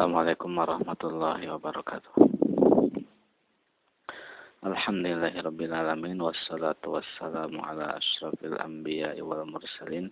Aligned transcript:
Assalamualaikum 0.00 0.56
warahmatullahi 0.56 1.44
wabarakatuh. 1.52 2.12
Alhamdulillahirabbil 4.64 5.76
alamin 5.76 6.16
wassalatu 6.24 6.96
wassalamu 6.96 7.60
ala 7.60 8.00
asyrafil 8.00 8.56
anbiya'i 8.64 9.20
wal 9.20 9.44
mursalin 9.44 10.08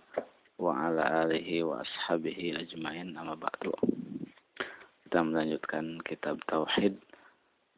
wa 0.61 0.77
ala 0.77 1.25
alihi 1.25 1.65
wa 1.65 1.81
ashabihi 1.81 2.61
ajmain 2.61 3.17
amma 3.17 3.33
ba'du. 3.33 3.73
Kita 5.09 5.25
melanjutkan 5.25 6.05
kitab 6.05 6.37
tauhid 6.45 6.93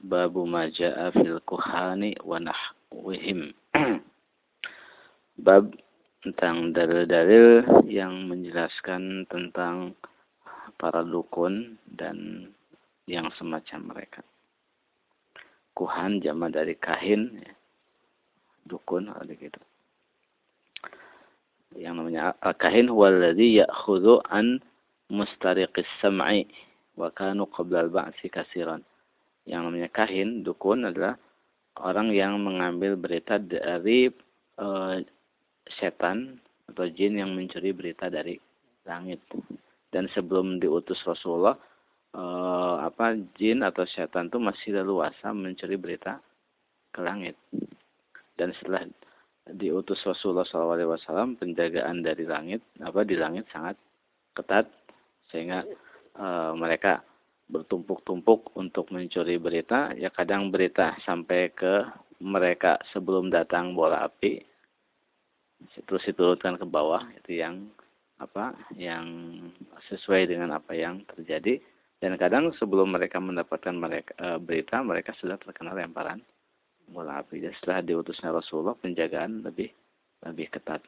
babu 0.04 0.44
ma 0.44 0.68
jaa 0.68 1.16
fil 1.16 1.40
kuhani 1.48 2.20
wa 2.28 2.44
nahwihim. 2.44 3.56
Bab 5.48 5.72
tentang 6.28 6.76
dalil-dalil 6.76 7.64
yang 7.88 8.28
menjelaskan 8.28 9.32
tentang 9.32 9.96
para 10.78 11.04
dukun 11.04 11.78
dan 11.88 12.48
yang 13.10 13.28
semacam 13.36 13.96
mereka. 13.96 14.22
Kuhan 15.76 16.20
jama 16.20 16.52
dari 16.52 16.76
kahin, 16.76 17.42
ya. 17.42 17.54
dukun 18.68 19.10
ada 19.12 19.32
gitu. 19.32 19.60
Yang 21.76 21.94
namanya 22.04 22.36
kahin 22.60 22.92
huwaladzi 22.92 23.64
ya'khudhu 23.64 24.20
an 24.28 24.60
mustariqis 25.08 25.88
sam'i 26.04 26.44
wa 27.00 27.08
kanu 27.16 27.48
qabla 27.48 27.88
al-ba'si 27.88 28.28
kasiran. 28.28 28.84
Yang 29.48 29.62
namanya 29.72 29.90
kahin, 29.90 30.44
dukun 30.44 30.86
adalah 30.86 31.16
orang 31.80 32.12
yang 32.12 32.38
mengambil 32.44 33.00
berita 33.00 33.40
dari 33.40 34.12
uh, 34.60 35.00
setan 35.80 36.38
atau 36.68 36.86
jin 36.92 37.20
yang 37.20 37.32
mencuri 37.32 37.72
berita 37.72 38.12
dari 38.12 38.36
langit 38.84 39.24
dan 39.92 40.08
sebelum 40.16 40.58
diutus 40.58 40.98
Rasulullah 41.04 41.56
eh, 42.16 42.76
apa 42.82 43.16
jin 43.36 43.62
atau 43.62 43.84
setan 43.88 44.32
itu 44.32 44.40
masih 44.40 44.82
leluasa 44.82 45.36
mencuri 45.36 45.76
berita 45.76 46.18
ke 46.92 47.00
langit. 47.04 47.36
Dan 48.36 48.56
setelah 48.58 48.88
diutus 49.52 50.00
Rasulullah 50.08 50.48
SAW 50.48 51.36
penjagaan 51.38 52.02
dari 52.02 52.24
langit 52.24 52.64
apa 52.80 53.04
di 53.04 53.20
langit 53.20 53.46
sangat 53.52 53.76
ketat. 54.34 54.72
Sehingga 55.30 55.68
eh, 56.18 56.52
mereka 56.56 57.04
bertumpuk-tumpuk 57.52 58.56
untuk 58.56 58.88
mencuri 58.96 59.36
berita. 59.36 59.92
Ya 60.00 60.08
kadang 60.08 60.50
berita 60.50 60.96
sampai 61.04 61.52
ke 61.52 61.84
mereka 62.24 62.80
sebelum 62.96 63.28
datang 63.28 63.76
bola 63.76 64.08
api 64.08 64.52
terus 65.86 66.04
diturunkan 66.10 66.58
ke 66.58 66.66
bawah 66.66 67.06
itu 67.22 67.42
yang 67.42 67.70
apa 68.22 68.54
yang 68.78 69.06
sesuai 69.90 70.30
dengan 70.30 70.54
apa 70.54 70.78
yang 70.78 71.02
terjadi. 71.10 71.58
Dan 72.02 72.18
kadang 72.18 72.50
sebelum 72.58 72.98
mereka 72.98 73.22
mendapatkan 73.22 73.74
mereka 73.78 74.14
e, 74.18 74.28
berita 74.42 74.82
mereka 74.82 75.14
sudah 75.22 75.38
terkena 75.38 75.74
lemparan. 75.74 76.22
Bola 76.90 77.22
api 77.22 77.42
dan 77.42 77.54
setelah 77.62 77.82
diutusnya 77.86 78.34
Rasulullah 78.34 78.74
penjagaan 78.78 79.46
lebih 79.46 79.70
lebih 80.26 80.50
ketat. 80.50 80.82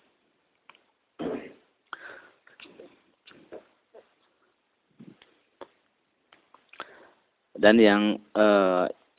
Dan 7.53 7.77
yang 7.77 8.17
e, 8.33 8.47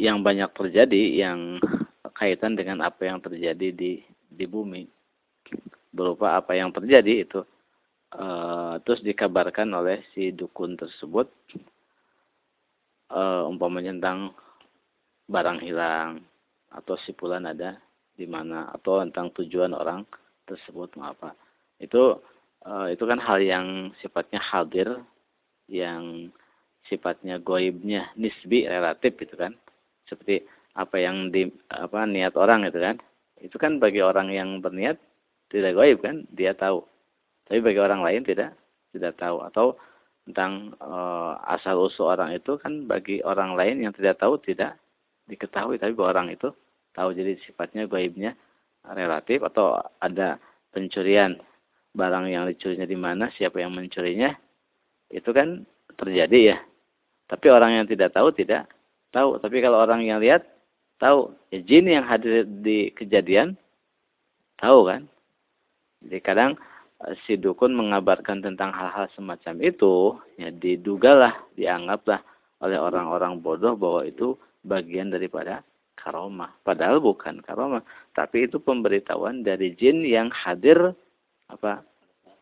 yang 0.02 0.18
banyak 0.26 0.50
terjadi 0.50 1.02
yang 1.14 1.62
kaitan 2.10 2.58
dengan 2.58 2.82
apa 2.82 3.06
yang 3.06 3.22
terjadi 3.22 3.70
di 3.70 4.02
di 4.26 4.44
bumi. 4.50 4.82
Berupa 5.94 6.42
apa 6.42 6.58
yang 6.58 6.74
terjadi 6.74 7.22
itu 7.22 7.46
uh, 8.16 8.78
terus 8.82 9.02
dikabarkan 9.02 9.70
oleh 9.74 10.02
si 10.14 10.30
dukun 10.30 10.78
tersebut 10.78 11.30
uh, 13.12 13.44
umpamanya 13.46 13.94
tentang 13.94 14.20
barang 15.28 15.60
hilang 15.62 16.22
atau 16.70 16.98
si 17.06 17.14
pulan 17.14 17.46
ada 17.46 17.78
di 18.14 18.26
mana 18.26 18.70
atau 18.70 19.02
tentang 19.02 19.34
tujuan 19.34 19.74
orang 19.74 20.06
tersebut 20.46 20.94
mau 20.98 21.10
apa 21.10 21.34
itu 21.80 22.18
uh, 22.64 22.86
itu 22.90 23.04
kan 23.04 23.18
hal 23.18 23.40
yang 23.40 23.90
sifatnya 23.98 24.40
hadir 24.40 24.88
yang 25.68 26.30
sifatnya 26.88 27.40
goibnya 27.40 28.12
nisbi 28.16 28.68
relatif 28.68 29.16
gitu 29.16 29.34
kan. 29.36 29.56
Seperti 30.04 30.44
apa 30.76 30.96
yang 31.00 31.32
di 31.32 31.48
apa 31.72 32.04
niat 32.04 32.36
orang 32.36 32.68
itu 32.68 32.78
kan. 32.80 32.96
Itu 33.40 33.56
kan 33.60 33.80
bagi 33.80 34.00
orang 34.04 34.32
yang 34.32 34.60
berniat 34.60 35.00
tidak 35.52 35.76
goib 35.76 35.98
kan 36.00 36.24
dia 36.32 36.56
tahu 36.56 36.84
tapi 37.44 37.60
bagi 37.60 37.80
orang 37.80 38.00
lain 38.00 38.24
tidak 38.24 38.56
tidak 38.96 39.14
tahu. 39.20 39.44
Atau 39.44 39.76
tentang 40.24 40.72
e, 40.80 40.92
asal 41.52 41.76
usul 41.76 42.08
orang 42.08 42.32
itu 42.32 42.56
kan 42.56 42.88
bagi 42.88 43.20
orang 43.20 43.52
lain 43.58 43.84
yang 43.84 43.92
tidak 43.92 44.16
tahu 44.20 44.40
tidak 44.40 44.80
diketahui. 45.28 45.76
Tapi 45.76 45.92
bagi 45.92 46.08
orang 46.08 46.28
itu 46.32 46.48
tahu 46.96 47.12
jadi 47.12 47.36
sifatnya 47.44 47.84
gaibnya 47.84 48.32
relatif. 48.88 49.44
Atau 49.44 49.76
ada 50.00 50.40
pencurian 50.72 51.36
barang 51.94 52.26
yang 52.32 52.48
dicurinya 52.48 52.88
di 52.88 52.98
mana 52.98 53.30
siapa 53.36 53.60
yang 53.60 53.76
mencurinya 53.76 54.32
itu 55.12 55.30
kan 55.30 55.68
terjadi 56.00 56.56
ya. 56.56 56.58
Tapi 57.28 57.46
orang 57.52 57.80
yang 57.82 57.86
tidak 57.86 58.16
tahu 58.16 58.32
tidak 58.32 58.68
tahu. 59.12 59.36
Tapi 59.36 59.60
kalau 59.60 59.84
orang 59.84 60.00
yang 60.00 60.16
lihat 60.16 60.48
tahu 60.96 61.36
ya, 61.52 61.60
jin 61.60 61.92
yang 61.92 62.08
hadir 62.08 62.48
di 62.48 62.88
kejadian 62.96 63.52
tahu 64.56 64.88
kan. 64.88 65.04
Jadi 66.04 66.18
kadang 66.20 66.56
si 67.26 67.36
dukun 67.36 67.76
mengabarkan 67.76 68.40
tentang 68.40 68.72
hal-hal 68.72 69.10
semacam 69.12 69.60
itu, 69.60 70.16
ya 70.40 70.48
didugalah, 70.48 71.36
dianggaplah 71.58 72.22
oleh 72.64 72.78
orang-orang 72.80 73.44
bodoh 73.44 73.76
bahwa 73.76 74.08
itu 74.08 74.38
bagian 74.64 75.12
daripada 75.12 75.60
karomah. 76.00 76.52
Padahal 76.64 77.00
bukan 77.04 77.44
karomah, 77.44 77.84
tapi 78.16 78.48
itu 78.48 78.56
pemberitahuan 78.56 79.44
dari 79.44 79.76
jin 79.76 80.04
yang 80.04 80.32
hadir 80.32 80.96
apa 81.52 81.84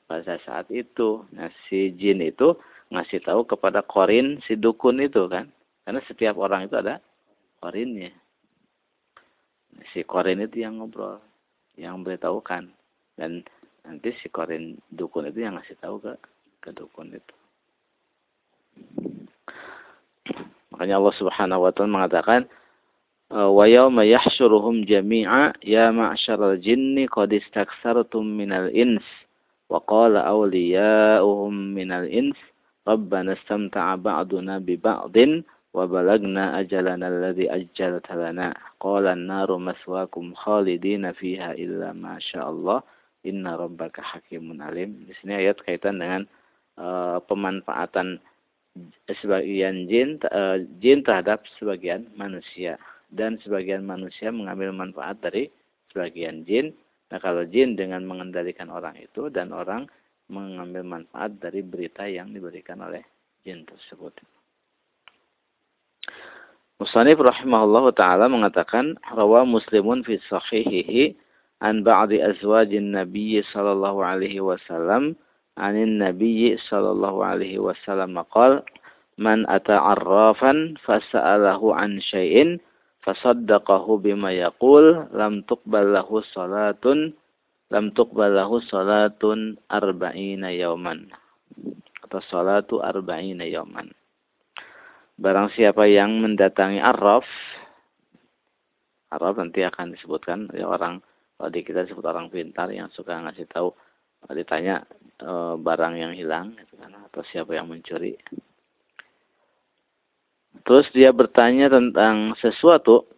pada 0.07 0.39
saat 0.47 0.71
itu. 0.71 1.27
Nah, 1.35 1.51
si 1.67 1.91
jin 1.99 2.23
itu 2.23 2.55
ngasih 2.93 3.25
tahu 3.25 3.49
kepada 3.49 3.83
korin 3.83 4.39
si 4.47 4.55
dukun 4.55 5.03
itu 5.03 5.27
kan. 5.27 5.51
Karena 5.83 5.99
setiap 6.07 6.39
orang 6.39 6.71
itu 6.71 6.79
ada 6.79 7.03
korinnya. 7.59 8.15
Si 9.91 10.07
korin 10.07 10.45
itu 10.45 10.63
yang 10.63 10.79
ngobrol, 10.79 11.19
yang 11.75 12.07
beritahukan. 12.07 12.71
Dan 13.19 13.43
nanti 13.83 14.15
si 14.23 14.31
korin 14.31 14.79
dukun 14.95 15.27
itu 15.29 15.43
yang 15.43 15.59
ngasih 15.59 15.77
tahu 15.83 15.99
ke 15.99 16.15
ke 16.63 16.71
dukun 16.71 17.11
itu. 17.11 17.35
Makanya 20.73 21.03
Allah 21.03 21.15
Subhanahu 21.19 21.67
wa 21.67 21.71
taala 21.75 21.91
mengatakan 21.91 22.47
wa 23.29 23.65
yauma 23.67 24.07
yahsyuruhum 24.07 24.87
jami'a 24.87 25.57
ya 25.65 25.91
ma'syaral 25.91 26.61
jinni 26.63 27.11
qad 27.11 27.35
istaksartum 27.35 28.25
minal 28.25 28.71
ins 28.71 29.05
wa 29.69 29.83
qala 29.83 30.25
awliya'uhum 30.31 31.75
minal 31.75 32.07
ins 32.09 32.39
rabbana 32.87 33.35
istamta'a 33.37 33.99
ba'duna 33.99 34.63
bi 34.63 34.79
ba'din 34.79 35.43
wa 35.73 35.89
balagna 35.89 36.61
ajalana 36.61 37.09
alladhi 37.09 37.49
ajjalta 37.49 38.15
lana. 38.15 38.53
Qala 38.79 39.17
an-naru 39.17 39.57
maswaakum 39.59 40.37
khalidina 40.37 41.17
fiha 41.17 41.57
illa 41.59 41.97
ma 41.97 42.21
syaa 42.21 42.49
Allah 42.49 42.85
Inna 43.23 43.55
rabbaka 43.55 44.03
hakimun 44.03 44.59
alim. 44.59 45.07
Di 45.07 45.15
sini 45.23 45.39
ayat 45.39 45.63
kaitan 45.63 46.03
dengan 46.03 46.27
uh, 46.79 47.23
pemanfaatan 47.27 48.19
sebagian 49.21 49.87
jin 49.87 50.17
uh, 50.33 50.59
jin 50.81 51.05
terhadap 51.05 51.45
sebagian 51.61 52.09
manusia 52.17 52.81
dan 53.13 53.37
sebagian 53.45 53.85
manusia 53.85 54.33
mengambil 54.33 54.73
manfaat 54.73 55.21
dari 55.21 55.53
sebagian 55.93 56.43
jin. 56.49 56.73
Nah, 57.13 57.21
kalau 57.21 57.45
jin 57.45 57.77
dengan 57.77 58.09
mengendalikan 58.09 58.73
orang 58.73 58.97
itu 58.97 59.29
dan 59.29 59.53
orang 59.53 59.85
mengambil 60.33 60.81
manfaat 60.81 61.37
dari 61.37 61.61
berita 61.61 62.09
yang 62.09 62.33
diberikan 62.33 62.81
oleh 62.81 63.05
jin 63.45 63.69
tersebut. 63.69 64.17
Musanif 66.81 67.21
rahimahullah 67.21 67.95
taala 67.95 68.27
mengatakan 68.27 68.99
rawa 69.13 69.47
Muslimun 69.47 70.03
fi 70.03 70.19
sahihihi 70.27 71.15
an 71.63 71.87
ba'di 71.87 72.19
azwajin 72.19 72.91
nabiyyi 72.91 73.47
sallallahu 73.55 74.03
alaihi 74.03 74.43
wasallam 74.43 75.15
anin 75.55 76.03
nabiyyi 76.03 76.59
sallallahu 76.67 77.23
alaihi 77.23 77.63
wasallam 77.63 78.19
maqal 78.19 78.67
man 79.15 79.47
ata'arrafan 79.47 80.75
fasa'alahu 80.83 81.71
an 81.71 82.03
syai'in 82.03 82.59
fasaddaqahu 83.07 84.03
bima 84.03 84.35
yaqul 84.35 85.07
lam 85.15 85.47
tuqbal 85.47 85.95
lahu 85.95 86.19
salatun 86.35 87.15
lam 87.71 87.95
tuqbal 87.97 88.35
lahu 88.35 88.61
salatun 88.69 89.57
arba'ina 89.73 90.53
yawman. 90.53 91.09
Atau 92.05 92.21
salatu 92.29 92.85
arba'ina 92.85 93.49
yawman. 93.49 93.89
Barang 95.17 95.49
siapa 95.55 95.89
yang 95.89 96.21
mendatangi 96.21 96.83
arraf 96.83 97.25
Arab 99.13 99.41
nanti 99.45 99.61
akan 99.61 99.93
disebutkan 99.93 100.49
ya 100.57 100.69
orang 100.69 101.05
kalau 101.43 101.51
di 101.51 101.67
kita 101.67 101.83
disebut 101.83 102.07
orang 102.07 102.31
pintar 102.31 102.71
yang 102.71 102.87
suka 102.95 103.19
ngasih 103.19 103.51
tahu 103.51 103.75
ditanya 104.31 104.87
e, 105.19 105.59
barang 105.59 105.99
yang 105.99 106.15
hilang 106.15 106.55
gitu 106.55 106.79
kan 106.79 106.95
atau 107.11 107.27
siapa 107.27 107.59
yang 107.59 107.67
mencuri 107.67 108.15
terus 110.63 110.87
dia 110.95 111.11
bertanya 111.11 111.67
tentang 111.67 112.39
sesuatu, 112.39 113.11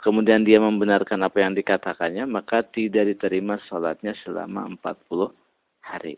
kemudian 0.00 0.40
dia 0.46 0.56
membenarkan 0.56 1.20
apa 1.26 1.44
yang 1.44 1.52
dikatakannya, 1.52 2.24
maka 2.24 2.64
tidak 2.64 3.12
diterima 3.12 3.60
sholatnya 3.68 4.16
selama 4.24 4.70
40 4.80 5.36
hari. 5.84 6.16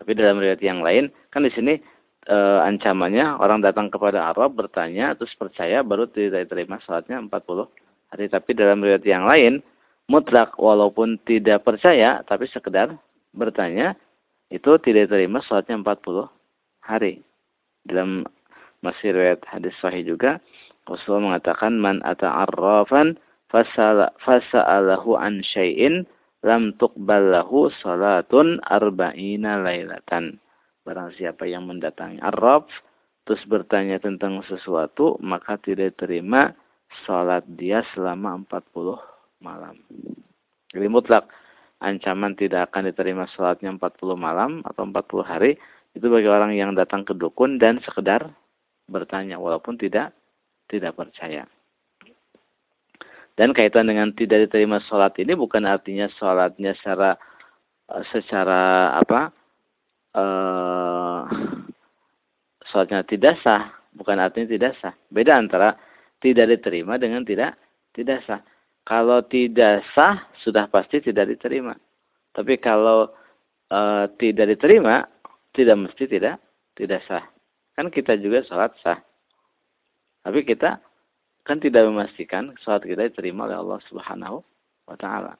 Tapi 0.00 0.10
dalam 0.16 0.40
riwayat 0.40 0.64
yang 0.64 0.80
lain, 0.80 1.12
kan 1.28 1.44
di 1.44 1.52
sini 1.52 1.76
e, 2.24 2.36
ancamannya 2.64 3.36
orang 3.36 3.60
datang 3.60 3.92
kepada 3.92 4.32
Arab 4.32 4.56
bertanya 4.56 5.12
terus 5.12 5.36
percaya 5.36 5.84
baru 5.84 6.08
tidak 6.08 6.48
diterima 6.48 6.80
sholatnya 6.80 7.20
40 7.20 7.89
hari. 8.10 8.26
Tapi 8.30 8.50
dalam 8.54 8.82
riwayat 8.82 9.06
yang 9.06 9.24
lain, 9.26 9.62
mutlak 10.10 10.58
walaupun 10.58 11.22
tidak 11.22 11.62
percaya 11.62 12.18
tapi 12.26 12.50
sekedar 12.50 12.98
bertanya 13.30 13.94
itu 14.50 14.74
tidak 14.82 15.06
diterima 15.06 15.38
sholatnya 15.46 15.78
40 15.78 16.26
hari. 16.82 17.22
Dalam 17.86 18.26
masih 18.82 19.14
riwayat 19.14 19.46
hadis 19.46 19.72
sahih 19.78 20.02
juga 20.02 20.42
Rasulullah 20.90 21.38
mengatakan 21.38 21.78
man 21.78 22.02
ata'arrafan 22.02 23.14
fasa'alahu 24.18 25.14
an 25.14 25.46
syai'in 25.46 26.02
lam 26.42 26.74
tuqbal 26.82 27.30
lahu 27.30 27.70
salatun 27.78 28.58
arba'ina 28.66 29.62
lailatan. 29.62 30.42
Barang 30.82 31.14
siapa 31.14 31.46
yang 31.46 31.70
mendatangi 31.70 32.18
Arab 32.18 32.66
terus 33.28 33.46
bertanya 33.46 34.02
tentang 34.02 34.42
sesuatu 34.50 35.14
maka 35.22 35.54
tidak 35.62 35.94
terima 36.00 36.50
salat 37.06 37.46
dia 37.46 37.82
selama 37.94 38.40
40 38.46 38.98
malam. 39.42 39.76
Jadi 40.70 40.86
mutlak 40.86 41.30
ancaman 41.80 42.36
tidak 42.36 42.70
akan 42.70 42.92
diterima 42.92 43.24
salatnya 43.34 43.72
40 43.74 44.14
malam 44.14 44.60
atau 44.68 44.84
40 44.84 45.24
hari 45.24 45.56
itu 45.96 46.06
bagi 46.06 46.30
orang 46.30 46.54
yang 46.54 46.76
datang 46.76 47.02
ke 47.02 47.16
dukun 47.16 47.58
dan 47.58 47.82
sekedar 47.82 48.30
bertanya 48.86 49.38
walaupun 49.38 49.74
tidak 49.74 50.14
tidak 50.70 50.94
percaya. 50.94 51.46
Dan 53.34 53.56
kaitan 53.56 53.88
dengan 53.88 54.12
tidak 54.12 54.46
diterima 54.46 54.78
sholat 54.84 55.16
ini 55.16 55.32
bukan 55.32 55.64
artinya 55.64 56.06
sholatnya 56.14 56.76
secara 56.76 57.16
eh, 57.88 58.04
secara 58.12 58.94
apa 59.00 59.32
uh, 60.14 61.24
sholatnya 62.68 63.02
tidak 63.08 63.40
sah, 63.40 63.72
bukan 63.96 64.20
artinya 64.20 64.48
tidak 64.52 64.72
sah. 64.78 64.94
Beda 65.08 65.40
antara 65.40 65.74
tidak 66.20 66.46
diterima 66.56 67.00
dengan 67.00 67.24
tidak 67.24 67.56
tidak 67.96 68.22
sah. 68.28 68.40
Kalau 68.86 69.24
tidak 69.26 69.84
sah 69.92 70.28
sudah 70.40 70.68
pasti 70.70 71.00
tidak 71.00 71.32
diterima. 71.36 71.76
Tapi 72.32 72.56
kalau 72.62 73.10
uh, 73.72 74.04
tidak 74.16 74.56
diterima 74.56 75.04
tidak 75.52 75.76
mesti 75.76 76.04
tidak 76.06 76.38
tidak 76.78 77.00
sah. 77.08 77.24
Kan 77.74 77.90
kita 77.90 78.16
juga 78.20 78.44
sholat 78.46 78.72
sah. 78.84 79.00
Tapi 80.20 80.44
kita 80.44 80.80
kan 81.44 81.56
tidak 81.58 81.88
memastikan 81.88 82.52
sholat 82.60 82.84
kita 82.84 83.08
diterima 83.08 83.48
oleh 83.48 83.56
Allah 83.56 83.80
Subhanahu 83.88 84.38
wa 84.86 84.96
taala. 85.00 85.34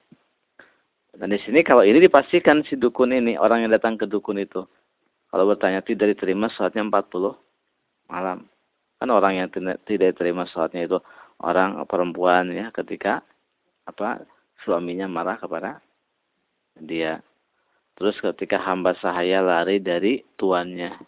Dan 1.11 1.35
di 1.35 1.39
sini 1.43 1.67
kalau 1.67 1.83
ini 1.83 1.99
dipastikan 1.99 2.63
si 2.63 2.79
dukun 2.79 3.11
ini, 3.11 3.35
orang 3.35 3.67
yang 3.67 3.73
datang 3.75 3.99
ke 3.99 4.07
dukun 4.07 4.39
itu, 4.39 4.63
kalau 5.31 5.45
bertanya 5.47 5.83
tidak 5.83 6.15
diterima 6.15 6.47
sholatnya 6.55 6.87
40 6.87 7.35
malam. 8.07 8.47
Kan 9.01 9.09
orang 9.09 9.41
yang 9.41 9.49
tidak 9.49 9.81
diterima 9.89 10.45
sholatnya 10.53 10.85
itu 10.85 10.99
orang 11.41 11.81
perempuan 11.89 12.53
ya 12.53 12.69
ketika 12.69 13.25
apa 13.89 14.29
suaminya 14.61 15.09
marah 15.09 15.41
kepada 15.41 15.81
dia. 16.77 17.25
Terus 17.97 18.17
ketika 18.21 18.61
hamba 18.61 18.93
sahaya 19.01 19.41
lari 19.41 19.81
dari 19.81 20.21
tuannya. 20.37 21.01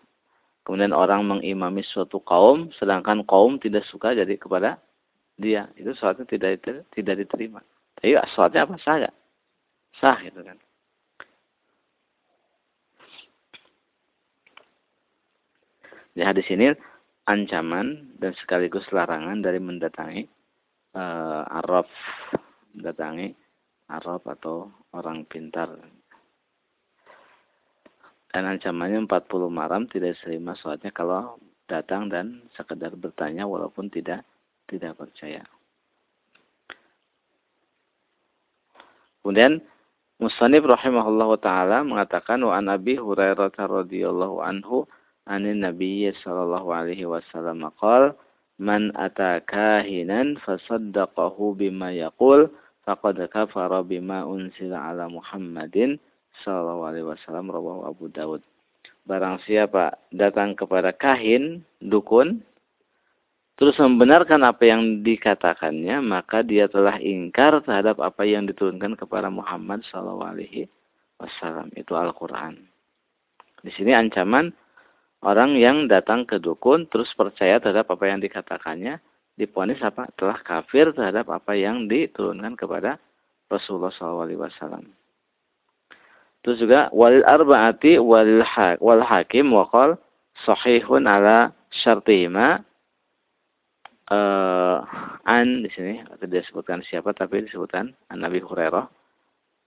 Kemudian 0.64 0.94
orang 0.94 1.26
mengimami 1.26 1.82
suatu 1.84 2.22
kaum, 2.22 2.70
sedangkan 2.78 3.26
kaum 3.26 3.58
tidak 3.60 3.84
suka 3.92 4.16
jadi 4.16 4.40
kepada 4.40 4.80
dia. 5.36 5.68
Itu 5.76 5.92
sholatnya 5.92 6.24
tidak 6.24 6.64
tidak 6.96 7.14
diterima. 7.20 7.60
Tapi 8.00 8.16
sholatnya 8.32 8.64
apa? 8.64 8.74
Sah 8.80 8.96
gak? 9.04 9.14
Sah 10.00 10.16
gitu 10.24 10.40
kan. 10.40 10.56
Di 16.12 16.20
hadis 16.20 16.44
ini 16.52 16.76
ancaman 17.28 18.18
dan 18.18 18.32
sekaligus 18.38 18.86
larangan 18.90 19.38
dari 19.38 19.62
mendatangi 19.62 20.26
uh, 20.98 21.44
Arab, 21.62 21.86
mendatangi 22.74 23.30
Arab 23.90 24.26
atau 24.26 24.72
orang 24.96 25.22
pintar 25.28 25.70
dan 28.32 28.48
ancamannya 28.48 29.04
40 29.04 29.52
malam 29.52 29.84
tidak 29.92 30.16
diterima 30.16 30.56
sholatnya 30.56 30.88
kalau 30.88 31.36
datang 31.68 32.08
dan 32.08 32.40
sekedar 32.56 32.96
bertanya 32.96 33.44
walaupun 33.44 33.92
tidak 33.92 34.24
tidak 34.66 34.96
percaya. 34.96 35.44
Kemudian 39.20 39.60
Musanib 40.16 40.64
rahimahullah 40.64 41.30
taala 41.44 41.78
mengatakan 41.84 42.40
wa 42.40 42.56
an 42.56 42.72
Abi 42.72 42.96
Hurairah 42.96 43.52
radhiyallahu 43.52 44.40
anhu 44.40 44.88
anin 45.28 45.62
Nabi 45.62 46.10
sallallahu 46.22 46.68
alaihi 46.72 47.06
wasallam 47.06 47.68
qala 47.78 48.14
man 48.58 48.94
ata 48.94 49.42
kahinan 49.42 50.38
fasaddaqahu 50.42 51.58
bima 51.58 51.90
yaqul 51.90 52.50
faqad 52.86 53.18
kafara 53.30 53.82
bima 53.82 54.26
unsila 54.26 54.90
ala 54.90 55.06
Muhammadin 55.06 55.98
Sallallahu 56.40 56.88
Alaihi 56.88 57.06
Wasallam 57.06 57.52
rawahu 57.52 57.84
Abu 57.84 58.08
Dawud. 58.08 58.40
Barang 59.04 59.42
siapa 59.44 59.98
datang 60.14 60.54
kepada 60.54 60.94
kahin, 60.94 61.66
dukun, 61.82 62.40
terus 63.58 63.76
membenarkan 63.76 64.46
apa 64.46 64.62
yang 64.64 65.02
dikatakannya, 65.02 66.00
maka 66.00 66.40
dia 66.40 66.70
telah 66.70 66.96
ingkar 67.02 67.60
terhadap 67.66 67.98
apa 68.00 68.22
yang 68.24 68.48
diturunkan 68.48 68.96
kepada 68.96 69.28
Muhammad 69.28 69.84
Sallallahu 69.90 70.32
Alaihi 70.38 70.70
Wasallam. 71.20 71.68
Itu 71.76 71.98
Al-Quran. 71.98 72.62
Di 73.62 73.70
sini 73.74 73.94
ancaman 73.94 74.50
orang 75.22 75.54
yang 75.56 75.86
datang 75.86 76.26
ke 76.26 76.42
dukun 76.42 76.90
terus 76.90 77.10
percaya 77.14 77.62
terhadap 77.62 77.90
apa 77.94 78.04
yang 78.10 78.18
dikatakannya, 78.18 78.98
diponis 79.38 79.80
apa? 79.80 80.10
Telah 80.18 80.38
kafir 80.42 80.90
terhadap 80.92 81.30
apa 81.30 81.54
yang 81.54 81.86
diturunkan 81.86 82.58
kepada 82.58 82.98
Rasulullah 83.46 83.94
Wasallam. 83.94 84.90
Terus 86.42 86.58
juga 86.58 86.90
wal 86.90 87.22
arba'ati 87.22 88.02
wal 88.02 88.42
wal 88.82 89.02
hakim 89.06 89.54
waqal 89.54 89.94
sahihun 90.42 91.06
ala 91.06 91.54
syartihima 91.70 92.66
uh, 94.10 94.82
an 95.22 95.62
di 95.62 95.70
sini 95.70 96.02
tidak 96.18 96.42
disebutkan 96.42 96.82
siapa 96.82 97.14
tapi 97.14 97.46
disebutkan 97.46 97.94
an 98.10 98.18
Nabi 98.18 98.42
Hurairah 98.42 98.90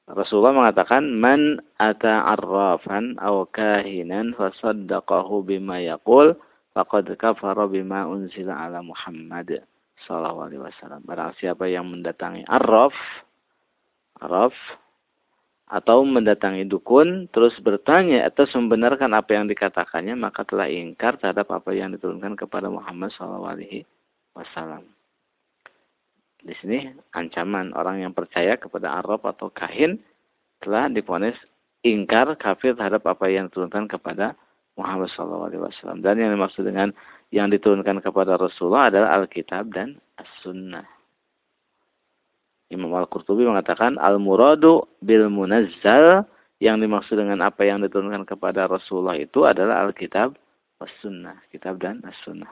Rasulullah 0.06 0.54
mengatakan 0.54 1.18
man 1.18 1.58
ata 1.82 2.30
arrafan 2.38 3.18
aw 3.18 3.42
kahinan 3.50 4.38
fasaddaqahu 4.38 5.42
bima 5.42 5.82
yaqul 5.82 6.38
faqad 6.78 7.10
kafara 7.18 7.66
bima 7.66 8.06
unzila 8.06 8.54
ala 8.70 8.86
Muhammad 8.86 9.66
sallallahu 10.06 10.46
alaihi 10.46 10.62
wasallam. 10.62 11.02
Barang 11.10 11.34
siapa 11.42 11.66
yang 11.66 11.90
mendatangi 11.90 12.46
arraf 12.46 12.94
arraf 14.22 14.54
atau 15.66 16.06
mendatangi 16.06 16.70
dukun 16.70 17.26
terus 17.34 17.58
bertanya 17.58 18.30
atau 18.30 18.46
membenarkan 18.62 19.10
apa 19.18 19.34
yang 19.34 19.50
dikatakannya 19.50 20.14
maka 20.14 20.46
telah 20.46 20.70
ingkar 20.70 21.18
terhadap 21.18 21.50
apa 21.50 21.74
yang 21.74 21.90
diturunkan 21.90 22.38
kepada 22.38 22.70
Muhammad 22.70 23.10
SAW. 23.18 24.86
Di 26.46 26.54
sini 26.62 26.94
ancaman 27.18 27.74
orang 27.74 28.06
yang 28.06 28.14
percaya 28.14 28.54
kepada 28.54 29.02
Arab 29.02 29.26
atau 29.26 29.50
kahin 29.50 29.98
telah 30.62 30.86
diponis 30.94 31.34
ingkar 31.82 32.38
kafir 32.38 32.78
terhadap 32.78 33.02
apa 33.10 33.26
yang 33.30 33.50
diturunkan 33.50 33.90
kepada 33.90 34.38
Muhammad 34.78 35.10
SAW. 35.10 35.50
Dan 36.06 36.22
yang 36.22 36.38
dimaksud 36.38 36.70
dengan 36.70 36.94
yang 37.34 37.50
diturunkan 37.50 38.06
kepada 38.06 38.38
Rasulullah 38.38 38.94
adalah 38.94 39.18
Alkitab 39.18 39.74
dan 39.74 39.98
As-Sunnah. 40.22 40.86
Imam 42.70 42.94
Al-Qurtubi 42.94 43.46
mengatakan 43.46 43.98
al-muradu 44.02 44.90
bil 45.02 45.30
munazzal 45.30 46.26
yang 46.58 46.82
dimaksud 46.82 47.18
dengan 47.18 47.46
apa 47.46 47.62
yang 47.62 47.82
diturunkan 47.82 48.26
kepada 48.26 48.66
Rasulullah 48.66 49.18
itu 49.18 49.46
adalah 49.46 49.86
Alkitab 49.86 50.34
was 50.80 50.92
sunnah, 51.00 51.40
kitab 51.52 51.80
dan 51.80 52.04
as-sunnah. 52.04 52.52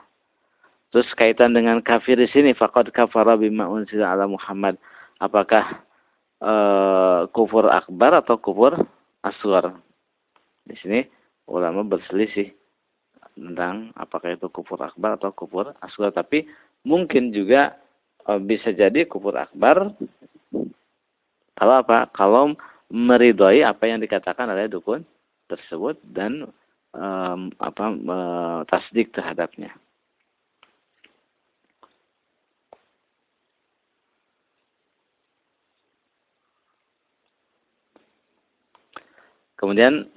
Terus 0.94 1.10
kaitan 1.18 1.58
dengan 1.58 1.82
kafir 1.82 2.14
di 2.14 2.30
sini 2.30 2.54
faqad 2.54 2.94
kafara 2.94 3.34
bima 3.34 3.66
unzila 3.66 4.14
ala 4.14 4.30
Muhammad. 4.30 4.78
Apakah 5.18 5.82
uh, 6.38 7.26
kufur 7.34 7.66
akbar 7.66 8.22
atau 8.22 8.38
kufur 8.38 8.78
asghar? 9.26 9.74
Di 10.62 10.78
sini 10.78 11.02
ulama 11.50 11.82
berselisih 11.82 12.54
tentang 13.34 13.90
apakah 13.98 14.38
itu 14.38 14.46
kufur 14.54 14.78
akbar 14.78 15.18
atau 15.18 15.34
kufur 15.34 15.74
asghar, 15.82 16.14
tapi 16.14 16.46
mungkin 16.86 17.34
juga 17.34 17.74
Oh, 18.24 18.40
bisa 18.40 18.72
jadi 18.72 19.04
kufur 19.04 19.36
akbar 19.36 19.92
kalau 21.54 21.74
apa? 21.76 22.08
Kalau 22.16 22.56
meridhoi 22.88 23.60
apa 23.60 23.84
yang 23.84 24.00
dikatakan 24.00 24.48
oleh 24.48 24.64
dukun 24.64 25.04
tersebut 25.44 26.00
dan 26.08 26.48
um, 26.96 27.52
apa 27.60 27.84
uh, 27.92 28.60
tasdik 28.64 29.12
terhadapnya. 29.12 29.76
Kemudian 39.64 40.12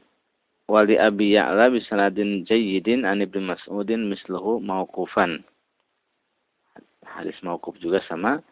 wali 0.68 1.00
Abi 1.00 1.40
Ya'la 1.40 1.72
bisanadin 1.72 2.44
jayyidin 2.44 3.08
an 3.08 3.24
Ibnu 3.24 3.48
Mas'udin 3.48 4.12
misluhu 4.12 4.60
mauqufan. 4.60 5.40
Hadis 7.08 7.40
mauquf 7.40 7.80
juga 7.80 8.04
sama 8.04 8.44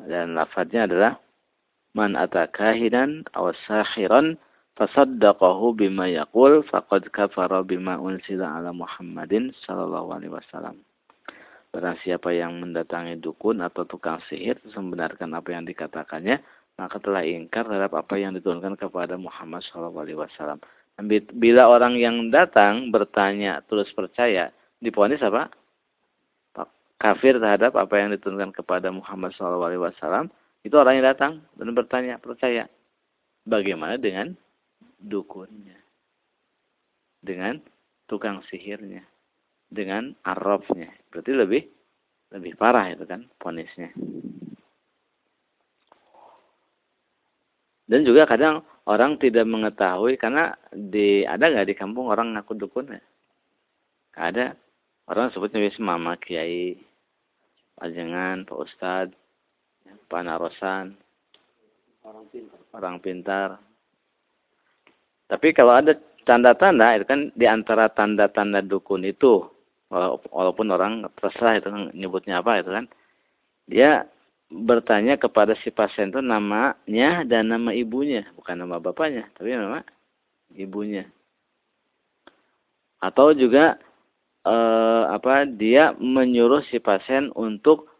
dan 0.00 0.32
lafadznya 0.32 0.88
adalah 0.88 1.20
man 1.92 2.16
atakahinan 2.16 3.28
aw 3.36 3.52
sahiran 3.68 4.40
fasaddaqahu 4.80 5.76
bima 5.76 6.08
yaqul 6.08 6.64
faqad 6.72 7.04
kafara 7.12 7.60
bima 7.60 8.00
unsila 8.00 8.56
ala 8.56 8.72
Muhammadin 8.72 9.52
sallallahu 9.68 10.16
alaihi 10.16 10.32
wasallam. 10.32 10.80
Barang 11.76 12.00
siapa 12.00 12.32
yang 12.32 12.56
mendatangi 12.56 13.20
dukun 13.20 13.60
atau 13.60 13.84
tukang 13.84 14.16
sihir 14.32 14.56
membenarkan 14.72 15.36
apa 15.36 15.52
yang 15.52 15.68
dikatakannya, 15.68 16.40
maka 16.76 17.00
telah 17.00 17.24
ingkar 17.24 17.64
terhadap 17.64 17.96
apa 17.96 18.14
yang 18.20 18.36
diturunkan 18.36 18.76
kepada 18.76 19.16
Muhammad 19.16 19.64
SAW. 19.64 20.60
Bila 21.36 21.68
orang 21.68 21.96
yang 21.96 22.28
datang 22.28 22.92
bertanya 22.92 23.64
terus 23.64 23.88
percaya, 23.96 24.52
diponis 24.80 25.20
apa? 25.24 25.48
Kafir 26.96 27.36
terhadap 27.36 27.76
apa 27.76 28.00
yang 28.00 28.12
diturunkan 28.12 28.52
kepada 28.56 28.88
Muhammad 28.92 29.32
SAW. 29.36 30.28
Itu 30.64 30.76
orang 30.80 31.00
yang 31.00 31.06
datang 31.12 31.32
dan 31.56 31.72
bertanya 31.76 32.16
percaya. 32.20 32.68
Bagaimana 33.46 34.00
dengan 34.00 34.32
dukunnya? 35.00 35.76
Dengan 37.20 37.60
tukang 38.08 38.42
sihirnya? 38.48 39.04
Dengan 39.68 40.16
arrofnya? 40.24 40.92
Berarti 41.12 41.32
lebih 41.36 41.62
lebih 42.34 42.58
parah 42.58 42.90
itu 42.90 43.06
kan 43.06 43.22
ponisnya. 43.38 43.94
Dan 47.86 48.02
juga 48.02 48.26
kadang 48.26 48.66
orang 48.90 49.18
tidak 49.22 49.46
mengetahui 49.46 50.18
karena 50.18 50.54
di 50.74 51.22
ada 51.22 51.46
nggak 51.46 51.70
di 51.70 51.74
kampung 51.78 52.10
orang 52.10 52.34
ngaku 52.34 52.58
dukun 52.58 52.98
ya? 52.98 53.02
Ada. 54.18 54.58
Orang 55.06 55.30
sebutnya 55.30 55.62
biasa 55.62 55.78
mama 55.86 56.18
kiai, 56.18 56.74
pajangan, 57.78 58.42
pak 58.42 58.58
ustad, 58.58 59.08
pak 60.10 60.22
narosan, 60.26 60.98
orang 62.02 62.26
pintar. 62.26 62.58
Orang 62.74 62.96
pintar. 62.98 63.48
Tapi 65.30 65.54
kalau 65.54 65.78
ada 65.78 65.94
tanda-tanda 66.26 66.98
itu 66.98 67.06
kan 67.06 67.20
di 67.38 67.46
antara 67.46 67.86
tanda-tanda 67.86 68.66
dukun 68.66 69.06
itu 69.06 69.46
walaupun 69.90 70.66
orang 70.74 71.06
terserah 71.22 71.62
itu 71.62 71.70
kan 71.70 71.94
nyebutnya 71.94 72.42
apa 72.42 72.58
itu 72.58 72.70
kan 72.74 72.90
dia 73.70 74.10
bertanya 74.46 75.18
kepada 75.18 75.58
si 75.58 75.74
pasien 75.74 76.14
itu 76.14 76.22
namanya 76.22 77.26
dan 77.26 77.50
nama 77.50 77.74
ibunya, 77.74 78.22
bukan 78.38 78.62
nama 78.62 78.78
bapaknya, 78.78 79.26
tapi 79.34 79.54
nama 79.54 79.82
ibunya. 80.54 81.06
Atau 83.02 83.34
juga 83.34 83.76
eh, 84.46 85.04
apa 85.10 85.44
dia 85.44 85.92
menyuruh 85.98 86.62
si 86.70 86.78
pasien 86.78 87.34
untuk 87.34 87.90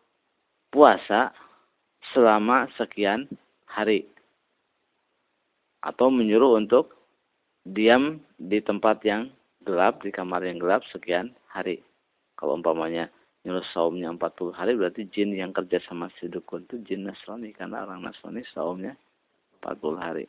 puasa 0.70 1.34
selama 2.14 2.70
sekian 2.78 3.26
hari. 3.66 4.06
Atau 5.82 6.10
menyuruh 6.10 6.58
untuk 6.58 6.94
diam 7.66 8.22
di 8.38 8.62
tempat 8.62 9.02
yang 9.02 9.30
gelap, 9.66 9.98
di 10.06 10.14
kamar 10.14 10.46
yang 10.46 10.62
gelap 10.62 10.86
sekian 10.94 11.34
hari. 11.50 11.82
Kalau 12.38 12.54
umpamanya 12.54 13.10
nyuruh 13.46 13.62
saumnya 13.70 14.10
40 14.10 14.58
hari 14.58 14.74
berarti 14.74 15.06
jin 15.06 15.30
yang 15.30 15.54
kerja 15.54 15.78
sama 15.86 16.10
si 16.18 16.26
dukun 16.26 16.66
itu 16.66 16.82
jin 16.82 17.06
Nasrani 17.06 17.54
karena 17.54 17.86
orang 17.86 18.02
Nasrani 18.02 18.42
saumnya 18.50 18.98
40 19.62 20.02
hari. 20.02 20.26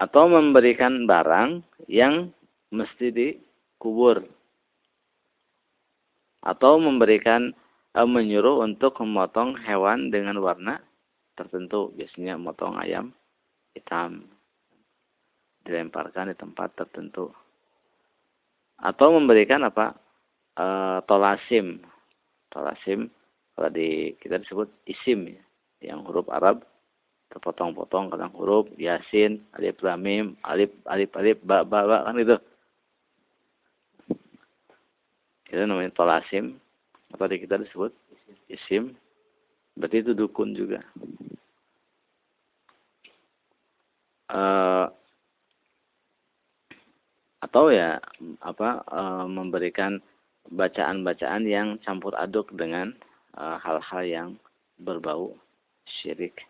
Atau 0.00 0.32
memberikan 0.32 1.04
barang 1.04 1.60
yang 1.92 2.32
mesti 2.72 3.12
dikubur. 3.12 4.24
Atau 6.40 6.80
memberikan 6.80 7.52
e, 7.92 8.00
menyuruh 8.00 8.64
untuk 8.64 9.04
memotong 9.04 9.60
hewan 9.60 10.08
dengan 10.08 10.40
warna 10.40 10.80
tertentu, 11.36 11.92
biasanya 11.92 12.40
memotong 12.40 12.80
ayam 12.80 13.12
hitam 13.76 14.24
dilemparkan 15.68 16.32
di 16.32 16.36
tempat 16.36 16.72
tertentu. 16.80 17.28
Atau 18.80 19.16
memberikan 19.16 19.68
apa? 19.68 20.03
Uh, 20.58 20.98
tolasim. 21.06 21.82
Tolasim 22.50 23.10
kalau 23.54 23.70
di 23.70 24.18
kita 24.18 24.42
disebut 24.42 24.66
isim 24.90 25.30
ya, 25.30 25.42
yang 25.94 26.02
huruf 26.02 26.26
Arab 26.26 26.66
terpotong-potong 27.30 28.14
kadang 28.14 28.34
huruf 28.34 28.66
yasin, 28.78 29.42
alif 29.58 29.78
lam 29.82 30.02
mim, 30.02 30.26
alif 30.46 30.70
alif 30.86 31.10
alif 31.18 31.38
ba 31.46 31.62
ba 31.62 31.86
ba 31.86 31.98
kan 32.06 32.18
itu. 32.18 32.36
Itu 35.50 35.62
namanya 35.66 35.94
tolasim 35.94 36.58
atau 37.14 37.26
di 37.30 37.38
kita 37.38 37.58
disebut 37.62 37.94
isim. 38.50 38.94
Berarti 39.74 40.02
itu 40.02 40.12
dukun 40.14 40.54
juga. 40.54 40.82
Uh, 44.30 44.90
atau 47.38 47.70
ya 47.70 48.02
apa 48.42 48.82
uh, 48.88 49.26
memberikan 49.30 50.02
bacaan-bacaan 50.52 51.48
yang 51.48 51.80
campur 51.80 52.12
aduk 52.16 52.52
dengan 52.52 52.92
eh, 53.36 53.56
hal-hal 53.62 54.04
uh, 54.04 54.08
yang 54.08 54.28
berbau 54.80 55.36
syirik. 55.84 56.44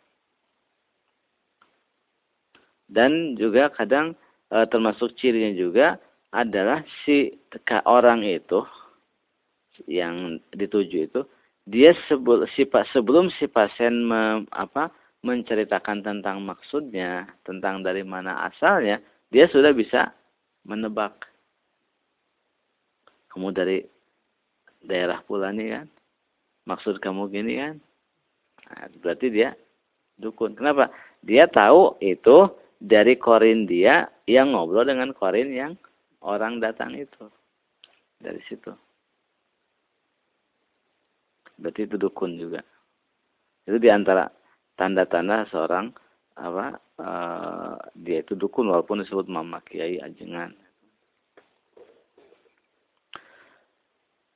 Dan 2.90 3.34
juga 3.40 3.72
kadang 3.72 4.12
uh, 4.52 4.66
termasuk 4.68 5.16
cirinya 5.16 5.56
juga 5.56 5.86
adalah 6.34 6.84
si 7.02 7.32
orang 7.86 8.26
itu 8.26 8.60
yang 9.88 10.38
dituju 10.52 11.10
itu 11.10 11.20
dia 11.64 11.96
sebelum 12.06 12.44
si 12.52 12.68
sebelum 12.92 13.32
si 13.40 13.48
pasien 13.48 14.04
me, 14.04 14.44
apa 14.52 14.92
menceritakan 15.24 16.04
tentang 16.04 16.44
maksudnya, 16.44 17.24
tentang 17.48 17.80
dari 17.80 18.04
mana 18.04 18.44
asalnya, 18.52 19.00
dia 19.32 19.48
sudah 19.48 19.72
bisa 19.72 20.12
menebak 20.68 21.24
kamu 23.34 23.50
dari 23.50 23.82
daerah 24.86 25.18
pula 25.26 25.50
nih 25.50 25.74
kan? 25.74 25.86
Maksud 26.70 27.02
kamu 27.02 27.28
gini 27.34 27.58
kan? 27.58 27.74
Nah, 28.70 28.86
berarti 29.02 29.26
dia 29.28 29.58
dukun. 30.22 30.54
Kenapa? 30.54 30.88
Dia 31.26 31.50
tahu 31.50 31.98
itu 31.98 32.46
dari 32.78 33.18
korin 33.18 33.66
dia 33.66 34.06
yang 34.30 34.54
ngobrol 34.54 34.86
dengan 34.86 35.10
korin 35.10 35.50
yang 35.50 35.74
orang 36.22 36.62
datang 36.62 36.94
itu. 36.94 37.26
Dari 38.22 38.38
situ. 38.46 38.70
Berarti 41.58 41.90
itu 41.90 41.98
dukun 41.98 42.38
juga. 42.38 42.62
Itu 43.66 43.82
di 43.82 43.90
antara 43.90 44.30
tanda-tanda 44.78 45.50
seorang 45.50 45.90
apa 46.34 46.78
uh, 46.98 47.78
dia 47.94 48.22
itu 48.22 48.34
dukun 48.34 48.66
walaupun 48.66 49.02
disebut 49.02 49.30
mama 49.30 49.62
kiai 49.62 50.02
ajengan 50.02 50.50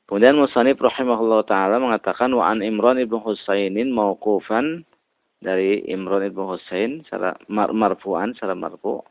Kemudian 0.08 0.40
Musanib 0.40 0.80
rahimahullah 0.80 1.44
taala 1.44 1.76
mengatakan 1.76 2.32
wa 2.32 2.48
an 2.48 2.64
Imran 2.64 2.96
ibnu 2.96 3.20
Husainin 3.20 3.92
mauqufan 3.92 4.88
dari 5.44 5.84
Imran 5.84 6.24
ibnu 6.24 6.48
Husain 6.48 7.04
secara 7.04 7.36
mar 7.52 7.76
marfu'an 7.76 8.32
secara 8.32 8.56
marfu. 8.56 9.04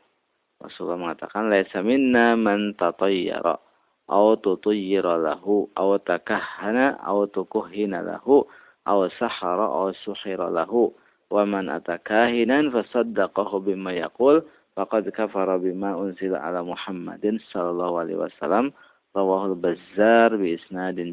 Rasulullah 0.58 0.98
mengatakan 0.98 1.54
laisa 1.54 1.86
minna 1.86 2.34
man 2.34 2.74
tatayyara 2.74 3.62
aw 4.10 4.26
tutayyira 4.42 5.22
lahu 5.22 5.70
aw 5.78 5.94
takahhana 6.02 6.98
aw 6.98 7.30
tukuhina 7.30 8.02
lahu 8.02 8.42
aw 8.82 9.06
sahara 9.22 9.70
aw 9.70 9.94
suhira 10.02 10.50
lahu. 10.50 10.90
Wa 11.30 11.46
man 11.46 11.70
atakahinan 11.70 12.74
fasaddaqahu 12.74 13.62
bima 13.62 13.94
yaqul 13.94 14.42
faqad 14.74 15.06
kafara 15.14 15.62
bima 15.62 15.94
unzila 15.94 16.42
ala 16.42 16.66
Muhammadin 16.66 17.38
sallallahu 17.54 18.02
alaihi 18.02 18.18
wasallam 18.18 18.74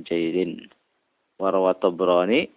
jayyidin 0.04 0.68
wa 1.40 1.52
rawa 1.52 1.76
Tabrani 1.80 2.52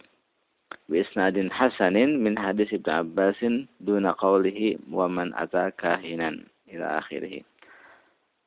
bi 0.89 1.01
isnadin 1.01 1.49
hasanin 1.49 2.19
min 2.21 2.37
hadis 2.37 2.69
Ibnu 2.71 2.91
Abbasin 2.91 3.69
duna 3.83 4.15
qawlihi 4.17 4.91
wa 4.91 5.09
man 5.09 5.33
ata 5.37 5.73
kahinan 5.75 6.47
ila 6.69 7.01
akhirih. 7.01 7.45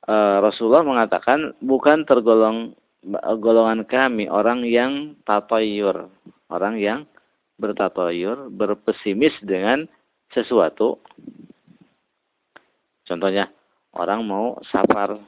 Uh, 0.09 0.41
Rasulullah 0.41 0.81
mengatakan 0.81 1.53
bukan 1.61 2.09
tergolong 2.09 2.73
golongan 3.41 3.85
kami 3.85 4.29
orang 4.29 4.65
yang 4.65 5.17
tatayur, 5.25 6.09
orang 6.49 6.77
yang 6.77 6.99
bertatayur, 7.61 8.49
berpesimis 8.49 9.33
dengan 9.45 9.85
sesuatu. 10.33 10.97
Contohnya, 13.05 13.49
orang 13.93 14.25
mau 14.25 14.57
safar, 14.69 15.21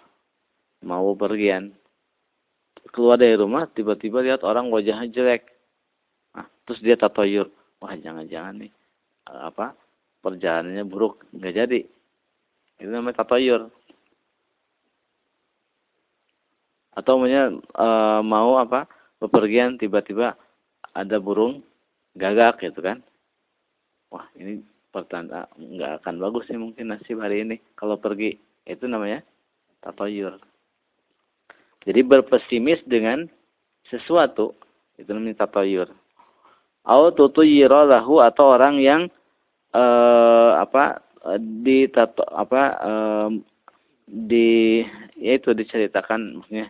mau 0.84 1.16
pergian. 1.16 1.72
Keluar 2.94 3.18
dari 3.18 3.34
rumah, 3.34 3.66
tiba-tiba 3.72 4.22
lihat 4.22 4.46
orang 4.46 4.70
wajahnya 4.70 5.10
jelek. 5.10 5.50
Nah, 6.36 6.46
terus 6.68 6.84
dia 6.84 7.00
tatoyur. 7.00 7.50
Wah, 7.82 7.96
jangan-jangan 7.98 8.62
nih 8.62 8.72
apa 9.24 9.74
perjalanannya 10.20 10.86
buruk, 10.86 11.24
nggak 11.34 11.56
jadi. 11.56 11.82
Itu 12.78 12.92
namanya 12.92 13.24
tatoyur. 13.24 13.72
Atau 16.94 17.18
punya 17.18 17.50
e, 17.58 17.88
mau 18.22 18.62
apa 18.62 18.86
bepergian 19.18 19.82
tiba-tiba 19.82 20.38
ada 20.94 21.18
burung 21.18 21.66
gagak 22.14 22.62
gitu 22.62 22.86
kan. 22.86 23.02
Wah, 24.14 24.30
ini 24.38 24.62
pertanda 24.94 25.50
nggak 25.58 26.06
akan 26.06 26.16
bagus 26.22 26.46
sih 26.46 26.60
mungkin 26.62 26.94
nasib 26.94 27.18
hari 27.18 27.42
ini 27.42 27.58
kalau 27.74 27.98
pergi 27.98 28.38
itu 28.70 28.86
namanya 28.86 29.26
tatoyur 29.82 30.38
jadi 31.84 32.02
berpesimis 32.04 32.82
dengan 32.88 33.28
sesuatu 33.88 34.56
itu 35.00 35.10
namanya 35.12 35.46
tatoyur 35.46 35.92
au 36.88 37.12
tutuyira 37.12 37.88
lahu 37.88 38.20
atau 38.20 38.56
orang 38.56 38.80
yang 38.80 39.02
eh, 39.72 40.52
apa 40.60 41.04
di 41.40 41.88
tato 41.92 42.24
apa 42.28 42.62
eh, 42.80 43.30
di 44.04 44.84
yaitu 45.16 45.56
diceritakan 45.56 46.44
maksudnya 46.44 46.68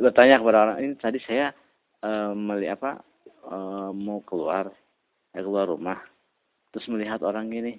bertanya 0.00 0.40
kepada 0.40 0.58
orang 0.70 0.78
ini 0.80 0.94
tadi 0.96 1.18
saya 1.22 1.52
eh, 2.00 2.32
melihat 2.32 2.80
apa 2.80 2.92
eh, 3.52 3.90
mau 3.92 4.24
keluar 4.24 4.72
keluar 5.34 5.66
rumah 5.66 5.98
terus 6.74 6.90
melihat 6.90 7.22
orang 7.22 7.54
ini. 7.54 7.78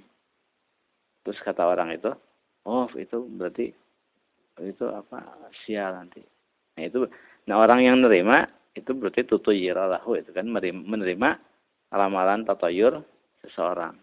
Terus 1.27 1.36
kata 1.44 1.67
orang 1.67 1.91
itu 1.91 2.15
oh 2.63 2.88
itu 2.96 3.27
berarti 3.36 3.75
itu 4.64 4.86
apa? 4.88 5.20
Sial 5.64 5.92
nanti. 5.92 6.24
Nah 6.76 6.84
itu 6.84 7.08
nah 7.46 7.60
orang 7.60 7.84
yang 7.84 8.00
menerima 8.00 8.48
itu 8.76 8.92
berarti 8.92 9.24
tutuyiralahu 9.24 10.20
itu 10.20 10.32
kan 10.36 10.48
menerima 10.52 11.30
ramalan 11.92 12.44
tatayur 12.44 13.04
seseorang. 13.44 13.96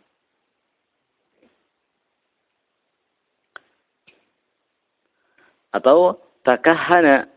Atau 5.72 6.20
takahana 6.44 7.28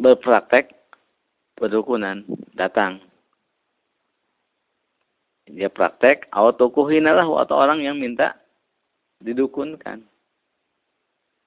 berpraktek 0.00 0.72
berdukunan 1.56 2.24
datang. 2.52 3.00
Dia 5.46 5.70
praktek 5.70 6.28
atau 6.32 6.68
kuhinalah 6.72 7.24
atau 7.24 7.56
orang 7.56 7.80
yang 7.84 7.96
minta 7.96 8.36
didukunkan. 9.22 10.04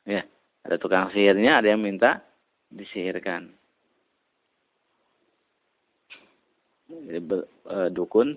Ya, 0.10 0.26
ada 0.66 0.82
tukang 0.82 1.14
sihirnya, 1.14 1.62
ada 1.62 1.70
yang 1.70 1.86
minta 1.86 2.26
disihirkan. 2.74 3.54
E, 6.90 7.22
dukun 7.94 8.34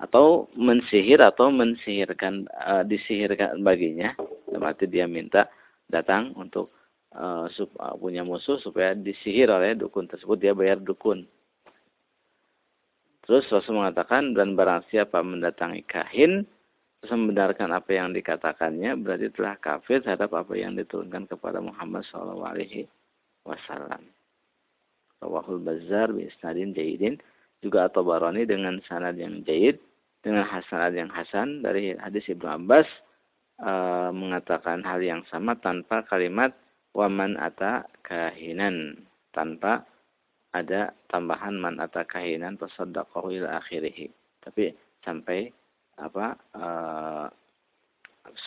atau 0.00 0.48
mensihir 0.56 1.20
atau 1.20 1.52
mensihirkan 1.52 2.48
e, 2.48 2.72
disihirkan 2.88 3.60
baginya, 3.60 4.16
berarti 4.48 4.88
dia 4.88 5.04
minta 5.04 5.52
datang 5.92 6.32
untuk 6.40 6.72
e, 7.12 7.52
sup, 7.52 7.68
punya 8.00 8.24
musuh 8.24 8.56
supaya 8.56 8.96
disihir 8.96 9.52
oleh 9.52 9.76
dukun 9.76 10.08
tersebut 10.08 10.40
dia 10.40 10.56
bayar 10.56 10.80
dukun. 10.80 11.28
Terus 13.28 13.44
Rasul 13.52 13.76
mengatakan 13.76 14.32
dan 14.32 14.56
barang 14.56 14.88
siapa 14.88 15.20
mendatangi 15.20 15.84
kahin 15.84 16.48
membenarkan 17.08 17.72
apa 17.72 17.96
yang 17.96 18.12
dikatakannya 18.12 18.92
berarti 19.00 19.32
telah 19.32 19.56
kafir 19.56 20.04
terhadap 20.04 20.36
apa 20.36 20.52
yang 20.52 20.76
diturunkan 20.76 21.24
kepada 21.24 21.64
Muhammad 21.64 22.04
Shallallahu 22.12 22.44
Alaihi 22.44 22.84
Wasallam. 23.48 24.04
Rawahul 25.24 25.64
Bazar 25.64 26.12
bi 26.12 26.28
isnadin 26.28 26.76
jayidin 26.76 27.16
juga 27.64 27.88
atau 27.88 28.04
baroni 28.04 28.44
dengan 28.44 28.80
sanad 28.84 29.16
yang 29.16 29.40
jayid 29.44 29.80
dengan 30.20 30.44
hasanad 30.44 30.92
yang 30.92 31.08
hasan 31.08 31.64
dari 31.64 31.96
hadis 31.96 32.28
Ibnu 32.28 32.44
Abbas 32.44 32.88
e, 33.60 33.72
mengatakan 34.12 34.84
hal 34.84 35.00
yang 35.00 35.24
sama 35.32 35.56
tanpa 35.60 36.04
kalimat 36.08 36.52
waman 36.92 37.40
ata 37.40 37.88
kahinan 38.04 39.00
tanpa 39.32 39.84
ada 40.50 40.90
tambahan 41.06 41.54
man 41.54 41.78
atakahinan 41.78 42.58
tasaddaqahu 42.58 43.38
ila 43.38 43.62
akhirih. 43.62 44.10
Tapi 44.42 44.74
sampai 45.06 45.52
apa 46.00 46.34
uh, 46.56 47.26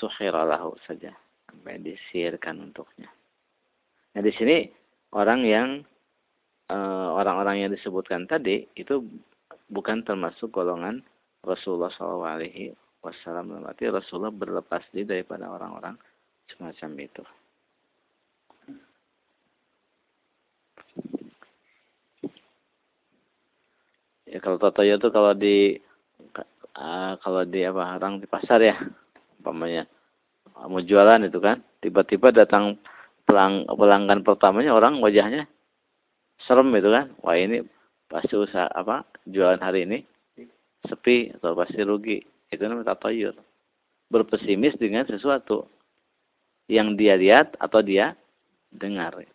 suhiralahu 0.01 0.73
saja 0.89 1.13
sampai 1.45 1.77
disirkan 1.79 2.59
untuknya. 2.65 3.07
Nah 4.13 4.21
di 4.21 4.33
sini 4.33 4.69
orang 5.13 5.41
yang 5.45 5.69
eh, 6.69 7.09
orang-orang 7.13 7.55
uh, 7.57 7.61
yang 7.65 7.71
disebutkan 7.73 8.25
tadi 8.29 8.65
itu 8.73 9.05
bukan 9.69 10.01
termasuk 10.05 10.49
golongan 10.53 11.01
Rasulullah 11.43 11.93
SAW 11.93 12.25
Alaihi 12.25 12.73
Wasallam. 13.03 13.53
Berarti 13.61 13.89
Rasulullah 13.89 14.33
berlepas 14.33 14.81
diri 14.93 15.21
daripada 15.21 15.49
orang-orang 15.49 15.97
semacam 16.49 16.91
itu. 17.01 17.23
ya 24.33 24.41
kalau 24.41 24.57
totoyo 24.57 24.97
itu 24.97 25.09
kalau 25.13 25.37
di 25.37 25.77
uh, 26.77 27.17
kalau 27.21 27.43
di 27.45 27.65
apa 27.65 27.97
orang 27.97 28.21
di 28.21 28.27
pasar 28.29 28.59
ya 28.61 28.77
umpamanya 29.41 29.85
mau 30.53 30.79
jualan 30.79 31.27
itu 31.27 31.39
kan 31.41 31.59
tiba-tiba 31.83 32.31
datang 32.31 32.77
pelang, 33.27 33.67
pelanggan 33.67 34.23
pertamanya 34.23 34.71
orang 34.75 35.01
wajahnya 35.03 35.49
serem 36.47 36.71
itu 36.75 36.89
kan. 36.91 37.11
Wah 37.23 37.35
ini 37.35 37.63
pasti 38.07 38.35
usaha 38.37 38.69
apa 38.69 39.03
jualan 39.27 39.59
hari 39.59 39.87
ini 39.87 39.99
sepi 40.87 41.33
atau 41.39 41.55
pasti 41.57 41.81
rugi. 41.83 42.19
Itu 42.53 42.69
namanya 42.69 42.93
tatoyur 42.93 43.33
berpesimis 44.13 44.77
dengan 44.77 45.09
sesuatu 45.09 45.65
yang 46.69 46.93
dia 46.93 47.17
lihat 47.17 47.57
atau 47.57 47.81
dia 47.81 48.13
dengar 48.69 49.25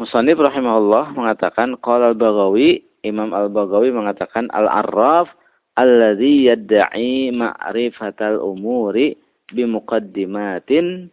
Musanif 0.00 0.40
rahimahullah 0.40 1.12
mengatakan 1.12 1.76
qala 1.80 2.16
al-Baghawi 2.16 2.80
Imam 3.02 3.34
al-Baghawi 3.34 3.90
mengatakan 3.90 4.46
al-arraf 4.54 5.26
alladhi 5.74 6.46
yadda'i 6.48 7.34
ma'rifatal 7.34 8.38
umuri 8.38 9.18
bimuqaddimatin 9.50 11.10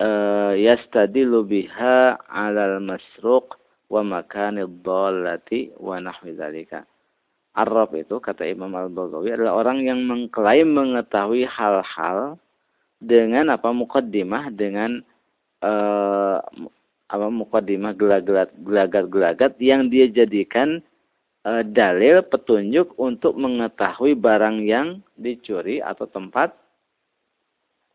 uh, 0.00 0.56
yastadilu 0.56 1.44
biha 1.44 2.16
'alal 2.26 2.80
masruq 2.80 3.54
wa 3.92 4.00
makanid 4.00 4.70
dhallati 4.80 5.76
wa 5.76 6.00
nahwi 6.00 6.34
dzalika. 6.34 6.88
Arraf 7.52 7.92
itu 7.98 8.22
kata 8.22 8.46
Imam 8.46 8.70
Al-Baghawi 8.72 9.34
adalah 9.34 9.58
orang 9.58 9.82
yang 9.82 10.06
mengklaim 10.06 10.70
mengetahui 10.70 11.44
hal-hal 11.50 12.38
dengan 13.02 13.50
apa 13.50 13.74
mukaddimah 13.74 14.54
dengan 14.54 15.02
uh, 15.66 16.38
apa 17.10 17.26
mukadimah 17.26 17.90
gelagat-gelagat 18.62 19.58
yang 19.58 19.90
dia 19.90 20.06
jadikan 20.06 20.78
e, 21.42 21.50
dalil 21.66 22.22
petunjuk 22.22 22.94
untuk 22.94 23.34
mengetahui 23.34 24.14
barang 24.14 24.62
yang 24.62 25.02
dicuri 25.18 25.82
atau 25.82 26.06
tempat 26.06 26.54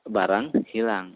barang 0.03 0.51
hilang. 0.67 1.15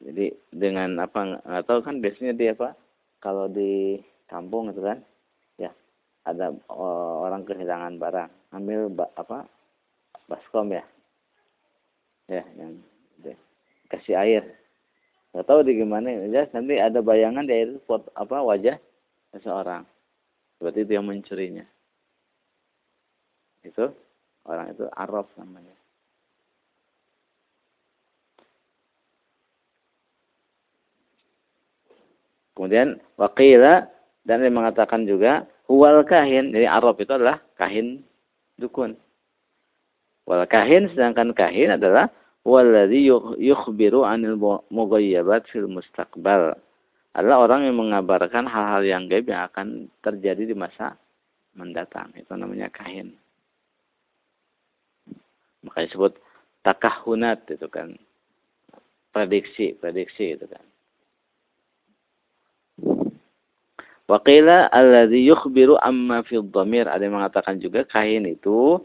Jadi 0.00 0.32
dengan 0.48 0.96
apa 1.04 1.44
nggak 1.44 1.64
tahu 1.68 1.84
kan 1.84 2.00
biasanya 2.00 2.32
dia 2.32 2.56
apa 2.56 2.72
kalau 3.20 3.52
di 3.52 4.00
kampung 4.24 4.72
itu 4.72 4.80
kan 4.80 5.04
ya 5.60 5.68
ada 6.24 6.56
orang 7.20 7.44
kehilangan 7.44 8.00
barang 8.00 8.30
ambil 8.56 8.88
apa 9.20 9.44
baskom 10.24 10.72
ya 10.72 10.80
ya 12.30 12.46
yang 12.54 12.78
deh, 13.18 13.34
kasih 13.90 14.14
air. 14.14 14.44
Nggak 15.34 15.46
tahu 15.46 15.60
di 15.66 15.78
gimana. 15.78 16.06
Ya 16.10 16.46
nanti 16.54 16.78
ada 16.78 17.02
bayangan 17.02 17.46
di 17.46 17.54
air 17.54 17.70
pot 17.86 18.06
apa 18.14 18.38
wajah 18.42 18.78
seseorang. 19.34 19.82
Seperti 20.58 20.86
itu 20.86 20.92
yang 20.94 21.06
mencurinya. 21.06 21.66
Itu 23.66 23.90
orang 24.46 24.72
itu 24.72 24.86
araf 24.94 25.26
namanya. 25.38 25.74
Kemudian 32.54 33.00
wakila 33.16 33.88
dan 34.28 34.44
dia 34.44 34.52
mengatakan 34.52 35.08
juga 35.08 35.48
huwal 35.64 36.04
kahin. 36.04 36.52
Jadi 36.52 36.66
araf 36.68 36.98
itu 37.00 37.12
adalah 37.14 37.40
kahin 37.56 38.04
dukun. 38.60 38.98
Wal 40.28 40.44
kahin 40.44 40.92
sedangkan 40.92 41.32
kahin 41.32 41.80
adalah 41.80 42.12
walladhi 42.46 43.10
yukhbiru 43.38 44.04
'anil 44.06 44.36
mughayyabat 44.72 45.48
fil 45.52 45.68
mustaqbal 45.68 46.56
adalah 47.10 47.42
orang 47.42 47.66
yang 47.66 47.76
mengabarkan 47.78 48.46
hal-hal 48.46 48.82
yang 48.86 49.10
gaib 49.10 49.26
yang 49.26 49.50
akan 49.50 49.90
terjadi 49.98 50.46
di 50.46 50.54
masa 50.54 50.94
mendatang. 51.58 52.14
Itu 52.14 52.38
namanya 52.38 52.70
kahin. 52.70 53.18
Makanya 55.66 55.86
disebut 55.90 56.12
takahunat 56.62 57.44
itu 57.50 57.66
kan. 57.66 57.98
Prediksi, 59.10 59.74
prediksi 59.74 60.38
itu 60.38 60.46
kan. 60.46 60.64
Waqila 64.06 64.70
alladhi 64.70 65.26
yukhbiru 65.26 65.78
amma 65.82 66.22
fil 66.22 66.46
dhamir. 66.46 66.86
Ada 66.86 67.10
yang 67.10 67.18
mengatakan 67.18 67.58
juga 67.58 67.82
kahin 67.86 68.26
itu 68.26 68.78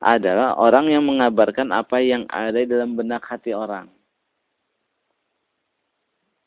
adalah 0.00 0.56
orang 0.60 0.92
yang 0.92 1.04
mengabarkan 1.08 1.72
apa 1.72 2.00
yang 2.04 2.28
ada 2.28 2.60
dalam 2.68 2.94
benak 2.98 3.24
hati 3.24 3.56
orang. 3.56 3.88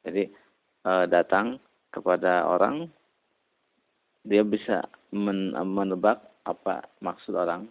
Jadi 0.06 0.30
e, 0.86 0.92
datang 1.10 1.58
kepada 1.90 2.46
orang, 2.46 2.86
dia 4.22 4.46
bisa 4.46 4.86
men 5.10 5.58
menebak 5.58 6.22
apa 6.46 6.86
maksud 7.02 7.34
orang 7.34 7.66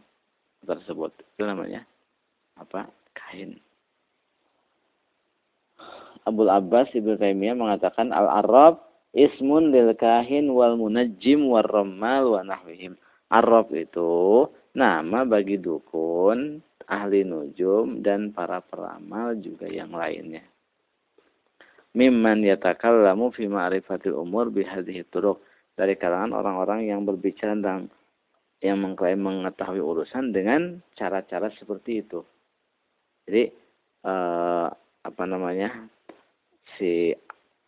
tersebut. 0.67 1.15
Itu 1.35 1.47
namanya 1.47 1.87
apa? 2.59 2.91
Kain. 3.15 3.63
Abul 6.27 6.51
Abbas 6.53 6.93
Ibnu 6.93 7.17
Taimiyah 7.17 7.57
mengatakan 7.57 8.13
al-Arab 8.13 8.85
ismun 9.17 9.73
lil 9.73 9.97
kahin 9.97 10.53
wal 10.53 10.77
munajjim 10.77 11.49
war 11.49 11.65
rammal 11.65 12.37
wa 12.37 12.43
nahwihim. 12.45 12.99
Arab 13.29 13.69
itu 13.77 14.49
nama 14.73 15.29
bagi 15.29 15.61
dukun, 15.61 16.65
ahli 16.89 17.21
nujum 17.29 18.01
dan 18.01 18.33
para 18.33 18.65
peramal 18.65 19.37
juga 19.37 19.69
yang 19.69 19.93
lainnya. 19.93 20.41
Mimman 21.93 22.45
yatakallamu 22.45 23.33
fi 23.33 23.49
ma'rifatil 23.49 24.17
umur 24.17 24.49
bihadhihi 24.49 25.09
turuq. 25.13 25.41
Dari 25.79 25.95
kalangan 25.95 26.35
orang-orang 26.35 26.91
yang 26.91 27.07
berbicara 27.07 27.55
tentang 27.55 27.87
yang 28.59 28.83
mengklaim 28.83 29.23
mengetahui 29.23 29.79
urusan 29.79 30.35
dengan 30.35 30.83
cara-cara 30.99 31.55
seperti 31.55 32.03
itu. 32.03 32.27
Jadi 33.23 33.47
eh, 34.03 34.69
apa 35.07 35.25
namanya 35.29 35.87
si 36.75 37.15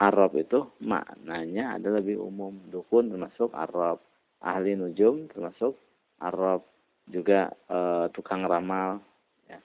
Arab 0.03 0.35
itu 0.35 0.67
maknanya 0.83 1.79
ada 1.79 2.03
lebih 2.03 2.19
umum. 2.19 2.59
Dukun 2.67 3.15
termasuk 3.15 3.55
Arab 3.55 4.03
ahli 4.41 4.77
nujum 4.77 5.29
termasuk 5.29 5.77
Arab 6.21 6.65
juga 7.09 7.53
eh, 7.69 8.07
tukang 8.13 8.45
ramal 8.45 9.01
ya. 9.49 9.61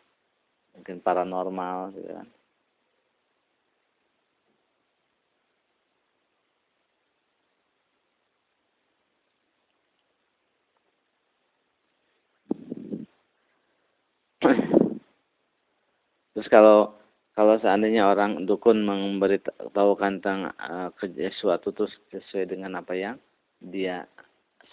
Mungkin 0.75 0.99
paranormal 1.03 1.95
gitu 1.95 2.11
kan. 2.11 2.27
Terus 16.35 16.51
kalau 16.51 16.99
kalau 17.35 17.55
seandainya 17.59 18.07
orang 18.07 18.47
dukun 18.47 18.83
memberitahukan 18.83 20.23
tentang 20.23 20.51
uh, 20.55 20.87
sesuatu 20.99 21.71
terus 21.75 21.91
sesuai 22.11 22.47
dengan 22.47 22.79
apa 22.79 22.95
yang 22.95 23.15
dia 23.59 24.07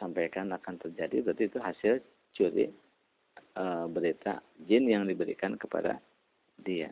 sampaikan 0.03 0.51
akan 0.51 0.75
terjadi, 0.83 1.23
berarti 1.23 1.47
itu 1.47 1.59
hasil 1.63 1.93
curi 2.35 2.67
uh, 3.55 3.87
berita 3.87 4.43
jin 4.67 4.91
yang 4.91 5.07
diberikan 5.07 5.55
kepada 5.55 6.03
dia. 6.59 6.91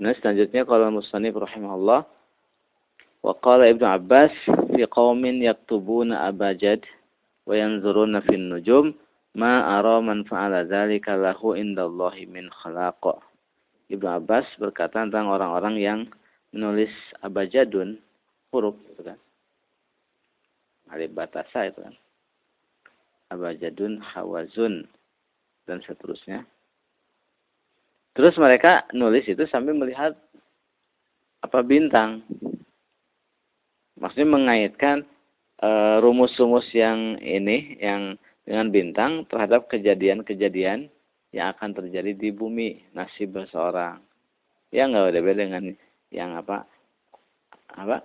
Kemudian 0.00 0.16
selanjutnya 0.20 0.64
kalau 0.64 0.88
Musanif 0.96 1.36
rahimahullah 1.36 2.08
wa 3.20 3.34
qala 3.44 3.68
Ibnu 3.68 3.84
Abbas 3.84 4.32
fi 4.72 4.88
qaumin 4.88 5.44
yaktubuna 5.44 6.24
abajad 6.24 6.80
wa 7.44 7.52
yanzuruna 7.52 8.24
fin 8.24 8.48
nujum 8.48 8.96
ma 9.36 9.76
ara 9.76 10.00
man 10.00 10.24
fa'ala 10.24 10.64
dzalika 10.64 11.20
lahu 11.20 11.52
indallahi 11.52 12.24
min 12.24 12.48
khalaq. 12.48 13.20
Ibnu 13.90 14.06
Abbas 14.06 14.46
berkata 14.56 15.02
tentang 15.02 15.26
orang-orang 15.26 15.74
yang 15.76 16.00
menulis 16.54 16.90
abajadun 17.26 17.98
huruf 18.54 18.78
itu 18.86 19.02
kan. 19.02 19.18
Alif 20.94 21.10
batasa 21.10 21.66
itu 21.66 21.82
kan. 21.82 21.94
Abajadun, 23.30 23.98
hawazun 24.02 24.86
dan 25.66 25.82
seterusnya. 25.82 26.46
Terus 28.14 28.34
mereka 28.38 28.86
nulis 28.94 29.22
itu 29.26 29.46
sambil 29.46 29.74
melihat 29.74 30.18
apa 31.40 31.62
bintang 31.62 32.26
maksudnya 33.96 34.28
mengaitkan 34.28 35.06
eh, 35.62 35.96
rumus-rumus 36.02 36.68
yang 36.74 37.16
ini 37.22 37.80
yang 37.80 38.18
dengan 38.44 38.66
bintang 38.68 39.12
terhadap 39.30 39.70
kejadian-kejadian 39.70 40.90
yang 41.30 41.54
akan 41.54 41.70
terjadi 41.78 42.12
di 42.14 42.30
bumi 42.34 42.90
nasib 42.94 43.38
seseorang. 43.38 44.02
Ya 44.74 44.86
nggak 44.86 45.10
beda 45.10 45.20
beda 45.22 45.40
dengan 45.46 45.64
yang 46.10 46.30
apa 46.38 46.66
apa? 47.74 48.02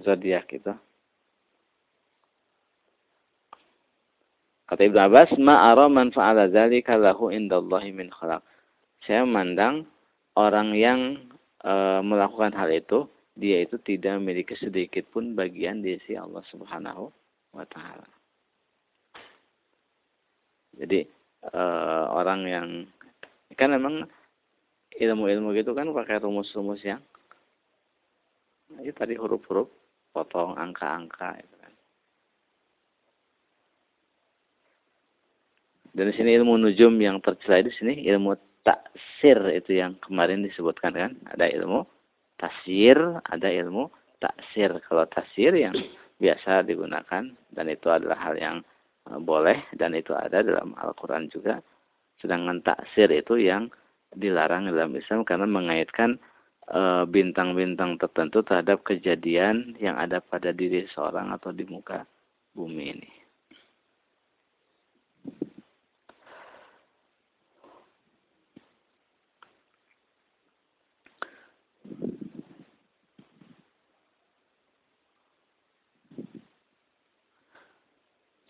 Zodiak 0.00 0.48
itu. 0.52 0.72
Kata 4.68 4.88
Ibnu 4.88 5.00
Abbas 5.04 5.36
ma 5.36 5.68
ara 5.68 5.84
man 5.92 6.08
fa'ala 6.08 6.48
dzalika 6.48 6.96
lahu 6.96 7.28
indallahi 7.28 7.92
min 7.92 8.08
khalaq. 8.08 8.40
Saya 9.04 9.28
memandang 9.28 9.84
orang 10.32 10.72
yang 10.72 11.00
e, 11.60 11.72
melakukan 12.00 12.56
hal 12.56 12.72
itu 12.72 13.04
dia 13.36 13.64
itu 13.64 13.76
tidak 13.80 14.20
memiliki 14.20 14.56
sedikit 14.56 15.08
pun 15.08 15.32
bagian 15.32 15.80
di 15.80 15.96
sisi 16.00 16.16
Allah 16.16 16.44
Subhanahu 16.52 17.08
wa 17.52 17.64
taala. 17.68 18.08
Jadi 20.72 21.04
uh, 21.52 21.91
orang 22.22 22.40
yang 22.46 22.68
kan 23.58 23.74
memang 23.74 24.06
ilmu-ilmu 24.96 25.52
gitu 25.58 25.74
kan 25.74 25.90
pakai 25.90 26.22
rumus-rumus 26.22 26.80
yang 26.86 27.02
itu 28.80 28.96
tadi 28.96 29.14
huruf-huruf 29.18 29.68
potong 30.12 30.56
angka-angka 30.56 31.36
itu 31.40 31.56
kan. 31.60 31.72
Dan 35.92 36.04
di 36.08 36.14
sini 36.16 36.30
ilmu 36.40 36.56
nujum 36.56 36.96
yang 36.96 37.20
tercela 37.20 37.60
di 37.60 37.72
sini 37.76 38.00
ilmu 38.08 38.32
taksir 38.64 39.36
itu 39.52 39.76
yang 39.76 39.98
kemarin 40.00 40.40
disebutkan 40.40 40.96
kan 40.96 41.12
ada 41.28 41.44
ilmu 41.52 41.84
tasir, 42.40 42.96
ada 43.28 43.48
ilmu 43.52 43.92
taksir. 44.22 44.72
Kalau 44.88 45.04
tasir 45.10 45.52
yang 45.52 45.76
biasa 46.22 46.64
digunakan 46.64 47.28
dan 47.52 47.66
itu 47.68 47.88
adalah 47.92 48.16
hal 48.16 48.34
yang 48.38 48.56
eh, 49.10 49.20
boleh 49.20 49.58
dan 49.76 49.92
itu 49.92 50.16
ada 50.16 50.40
dalam 50.40 50.72
Al-Quran 50.78 51.28
juga. 51.28 51.60
Sedangkan 52.22 52.62
taksir 52.62 53.10
itu 53.10 53.34
yang 53.42 53.66
dilarang 54.14 54.70
dalam 54.70 54.94
Islam 54.94 55.26
karena 55.26 55.50
mengaitkan 55.50 56.22
eh, 56.70 57.04
bintang-bintang 57.10 57.98
tertentu 57.98 58.46
terhadap 58.46 58.86
kejadian 58.86 59.74
yang 59.82 59.98
ada 59.98 60.22
pada 60.22 60.54
diri 60.54 60.86
seorang 60.94 61.34
atau 61.34 61.50
di 61.50 61.66
muka 61.66 62.06
bumi 62.54 62.84
ini. 62.94 63.10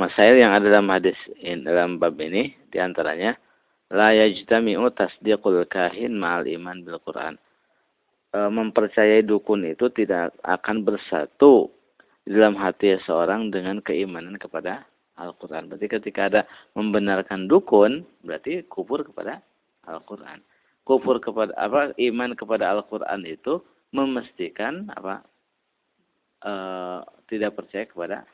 Masail 0.02 0.34
yang 0.34 0.50
ada 0.50 0.66
dalam 0.66 0.90
hadis 0.90 1.14
dalam 1.38 2.02
bab 2.02 2.18
ini 2.18 2.50
di 2.74 2.82
antaranya 2.82 3.38
la 3.92 4.16
yajtami'u 4.16 4.88
tasdiqul 4.96 5.68
kahin 5.68 6.16
ma'al 6.16 6.48
iman 6.48 6.80
bil 6.80 6.96
Quran. 7.04 7.36
E, 8.32 8.38
mempercayai 8.48 9.20
dukun 9.20 9.68
itu 9.68 9.92
tidak 9.92 10.32
akan 10.40 10.80
bersatu 10.82 11.68
dalam 12.24 12.56
hati 12.56 12.96
seorang 13.04 13.52
dengan 13.52 13.84
keimanan 13.84 14.40
kepada 14.40 14.88
Al-Quran. 15.20 15.68
Berarti 15.68 15.86
ketika 15.92 16.32
ada 16.32 16.40
membenarkan 16.72 17.44
dukun, 17.44 18.08
berarti 18.24 18.64
kufur 18.64 19.04
kepada 19.04 19.44
Al-Quran. 19.84 20.40
Kufur 20.88 21.20
kepada 21.20 21.52
apa? 21.60 21.92
Iman 22.00 22.32
kepada 22.32 22.72
Al-Quran 22.72 23.28
itu 23.28 23.60
memastikan 23.92 24.88
apa? 24.96 25.20
E, 26.40 26.52
tidak 27.28 27.60
percaya 27.60 27.84
kepada 27.84 28.24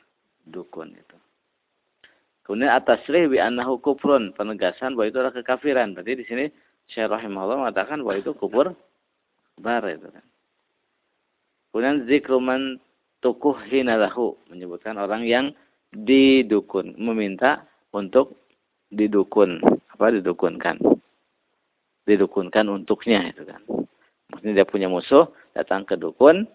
dukun 0.47 0.95
itu. 0.95 1.19
Kemudian 2.49 2.73
atas 2.73 3.05
bi 3.05 3.37
annahu 3.37 3.77
kufrun, 3.77 4.33
penegasan 4.33 4.97
bahwa 4.97 5.05
itu 5.05 5.21
adalah 5.21 5.37
kekafiran. 5.37 5.93
Berarti 5.93 6.17
di 6.17 6.25
sini 6.25 6.45
Syekh 6.89 7.05
rahimahullah 7.05 7.61
mengatakan 7.61 8.01
bahwa 8.01 8.17
itu 8.17 8.33
kufur 8.33 8.73
bar 9.61 9.85
itu 9.85 10.09
kan. 10.09 10.25
Kemudian 11.69 12.09
zikruman 12.09 12.81
tukuh 13.21 13.53
hinalahu 13.69 14.33
menyebutkan 14.49 14.97
orang 14.97 15.29
yang 15.29 15.53
didukun, 15.93 16.97
meminta 16.97 17.69
untuk 17.93 18.33
didukun. 18.89 19.61
apa 19.99 20.15
didukunkan 20.15 20.79
didukunkan 22.07 22.65
untuknya 22.71 23.29
itu 23.29 23.43
kan 23.43 23.61
maksudnya 24.31 24.63
dia 24.63 24.67
punya 24.67 24.87
musuh 24.87 25.29
datang 25.53 25.83
ke 25.83 25.99
dukun 25.99 26.49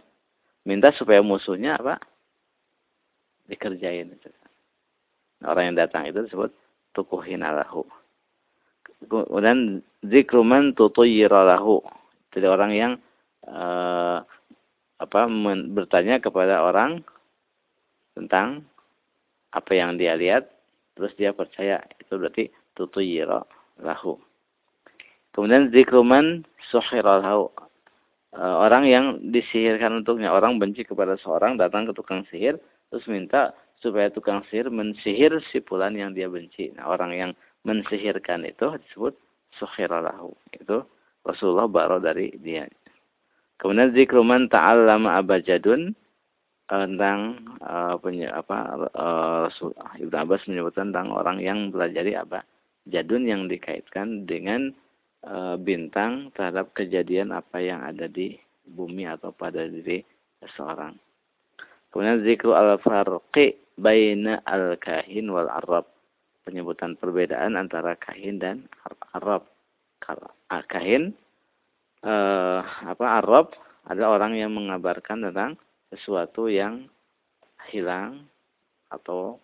minta 0.67 0.91
supaya 0.97 1.21
musuhnya 1.21 1.77
apa 1.77 2.01
dikerjain 3.45 4.09
itu 4.11 4.29
kan. 4.33 4.44
Orang 5.45 5.73
yang 5.73 5.77
datang 5.77 6.09
itu 6.09 6.25
disebut 6.25 6.51
tukuhin 6.97 7.43
alahu 7.43 7.85
kemudian 9.05 9.85
zikruman 10.01 10.73
tutuyiralahu 10.73 11.85
jadi 12.33 12.47
orang 12.51 12.73
yang 12.75 12.93
uh, 13.47 14.25
apa 14.99 15.21
men, 15.29 15.71
bertanya 15.71 16.19
kepada 16.19 16.65
orang 16.65 17.05
tentang 18.15 18.67
apa 19.55 19.73
yang 19.75 19.95
dia 19.95 20.19
lihat 20.19 20.51
terus 20.99 21.15
dia 21.15 21.31
percaya 21.31 21.83
itu 21.99 22.15
berarti 22.15 22.45
tutuyira 22.75 23.43
lahu. 23.83 24.19
Kemudian 25.35 25.75
zikruman 25.75 26.47
suhira 26.71 27.23
lahu. 27.23 27.51
Uh, 28.35 28.67
orang 28.67 28.87
yang 28.91 29.07
disihirkan 29.31 30.03
untuknya 30.03 30.35
orang 30.35 30.59
benci 30.59 30.83
kepada 30.83 31.15
seorang 31.23 31.55
datang 31.55 31.87
ke 31.87 31.95
tukang 31.95 32.27
sihir 32.35 32.59
terus 32.91 33.07
minta 33.07 33.55
supaya 33.85 34.09
tukang 34.09 34.41
sihir 34.49 34.73
mensihir 34.73 35.37
si 35.53 35.61
pulan 35.61 35.93
yang 35.93 36.17
dia 36.17 36.33
benci. 36.33 36.73
Nah 36.73 36.89
orang 36.89 37.13
yang 37.13 37.31
mensihirkan 37.69 38.49
itu 38.49 38.81
disebut 38.89 39.13
suhiralahu 39.61 40.33
itu 40.57 40.81
Rasulullah 41.25 41.69
baro 41.69 42.01
dari 42.01 42.33
dia. 42.41 42.65
Kemudian 43.61 43.93
zikruman 43.93 44.49
ta'allama 44.49 45.21
abajadun 45.21 45.93
tentang 46.65 47.45
uh, 47.61 48.01
apa 48.33 48.57
uh, 48.97 50.01
Ibnu 50.01 50.17
Abbas 50.17 50.49
menyebutkan 50.49 50.91
tentang 50.91 51.13
orang 51.13 51.39
yang 51.45 51.69
belajar 51.69 52.09
apa 52.17 52.41
jadun 52.89 53.29
yang 53.29 53.49
dikaitkan 53.49 54.25
dengan 54.25 54.73
uh, 55.29 55.61
bintang 55.61 56.33
terhadap 56.33 56.73
kejadian 56.73 57.37
apa 57.37 57.61
yang 57.61 57.85
ada 57.85 58.09
di 58.09 58.37
bumi 58.65 59.05
atau 59.05 59.29
pada 59.33 59.69
diri 59.69 60.01
seseorang. 60.41 60.97
Kemudian 61.93 62.25
zikru 62.27 62.57
al-farqi 62.57 63.64
baina 63.79 64.41
al-kahin 64.47 65.31
wal 65.31 65.51
arab. 65.51 65.87
Penyebutan 66.45 67.01
perbedaan 67.01 67.57
antara 67.57 67.97
kahin 67.97 68.37
dan 68.37 68.69
arab. 69.17 69.49
Kahin 70.69 71.17
uh, 72.05 72.61
apa 72.85 73.25
arab 73.25 73.57
adalah 73.89 74.21
orang 74.21 74.37
yang 74.37 74.53
mengabarkan 74.53 75.29
tentang 75.29 75.57
sesuatu 75.89 76.53
yang 76.53 76.85
hilang 77.73 78.29
atau 78.93 79.41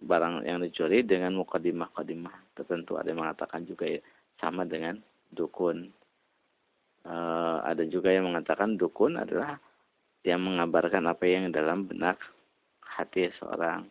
barang 0.00 0.48
yang 0.48 0.64
dicuri 0.64 1.04
dengan 1.04 1.36
mukadimah-mukadimah 1.36 2.56
tertentu. 2.56 2.96
Ada 2.96 3.12
yang 3.12 3.20
mengatakan 3.20 3.62
juga 3.68 3.84
ya, 3.86 4.00
sama 4.40 4.64
dengan 4.64 4.96
dukun. 5.32 5.92
E, 7.04 7.16
ada 7.64 7.84
juga 7.84 8.08
yang 8.12 8.32
mengatakan 8.32 8.80
dukun 8.80 9.20
adalah 9.20 9.60
yang 10.24 10.40
mengabarkan 10.40 11.04
apa 11.08 11.24
yang 11.28 11.52
dalam 11.52 11.84
benak 11.84 12.16
hati 13.00 13.32
seorang. 13.40 13.88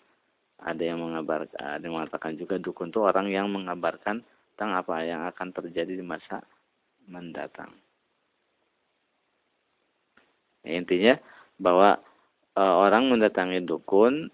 Ada 0.59 0.83
yang 0.93 0.99
mengabarkan, 0.99 1.55
ada 1.55 1.83
yang 1.83 1.95
mengatakan 1.95 2.35
juga 2.35 2.59
dukun 2.59 2.91
itu 2.91 2.99
orang 2.99 3.31
yang 3.31 3.47
mengabarkan 3.47 4.21
tentang 4.53 4.75
apa 4.75 5.07
yang 5.07 5.23
akan 5.31 5.55
terjadi 5.55 5.95
di 5.95 6.03
masa 6.03 6.43
mendatang. 7.07 7.71
Ya, 10.67 10.75
intinya 10.75 11.15
bahwa 11.55 12.03
e, 12.51 12.59
orang 12.59 13.07
mendatangi 13.07 13.63
dukun 13.63 14.27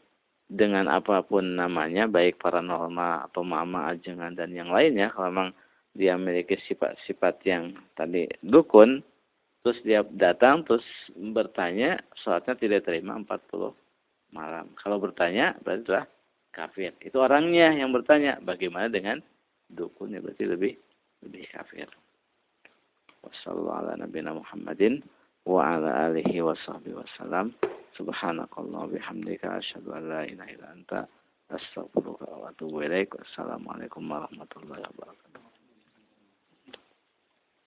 dengan 0.50 0.90
apa 0.90 1.22
pun 1.22 1.62
namanya, 1.62 2.10
baik 2.10 2.42
paranormal 2.42 3.30
atau 3.30 3.46
mama 3.46 3.94
ajengan 3.94 4.34
dan 4.34 4.50
yang 4.50 4.74
lainnya, 4.74 5.14
kalau 5.14 5.30
memang 5.30 5.50
dia 5.94 6.18
memiliki 6.18 6.58
sifat-sifat 6.66 7.46
yang 7.46 7.78
tadi 7.94 8.26
dukun, 8.42 9.06
terus 9.62 9.78
dia 9.86 10.02
datang 10.10 10.66
terus 10.66 10.86
bertanya, 11.14 12.02
sholatnya 12.18 12.58
tidak 12.58 12.82
terima 12.90 13.14
40 13.22 13.85
malam. 14.36 14.76
Kalau 14.76 15.00
bertanya 15.00 15.56
berarti 15.64 15.88
telah 15.88 16.06
kafir. 16.52 16.92
Itu 17.00 17.24
orangnya 17.24 17.72
yang 17.72 17.96
bertanya. 17.96 18.38
Bagaimana 18.44 18.92
dengan 18.92 19.24
dukunnya 19.72 20.20
berarti 20.20 20.44
lebih 20.44 20.74
lebih 21.24 21.48
kafir. 21.56 21.88
Wassalamualaikum 33.16 34.04
warahmatullahi 34.06 34.82
warahmatullahi 34.84 34.84
wabarakatuh. 34.94 35.45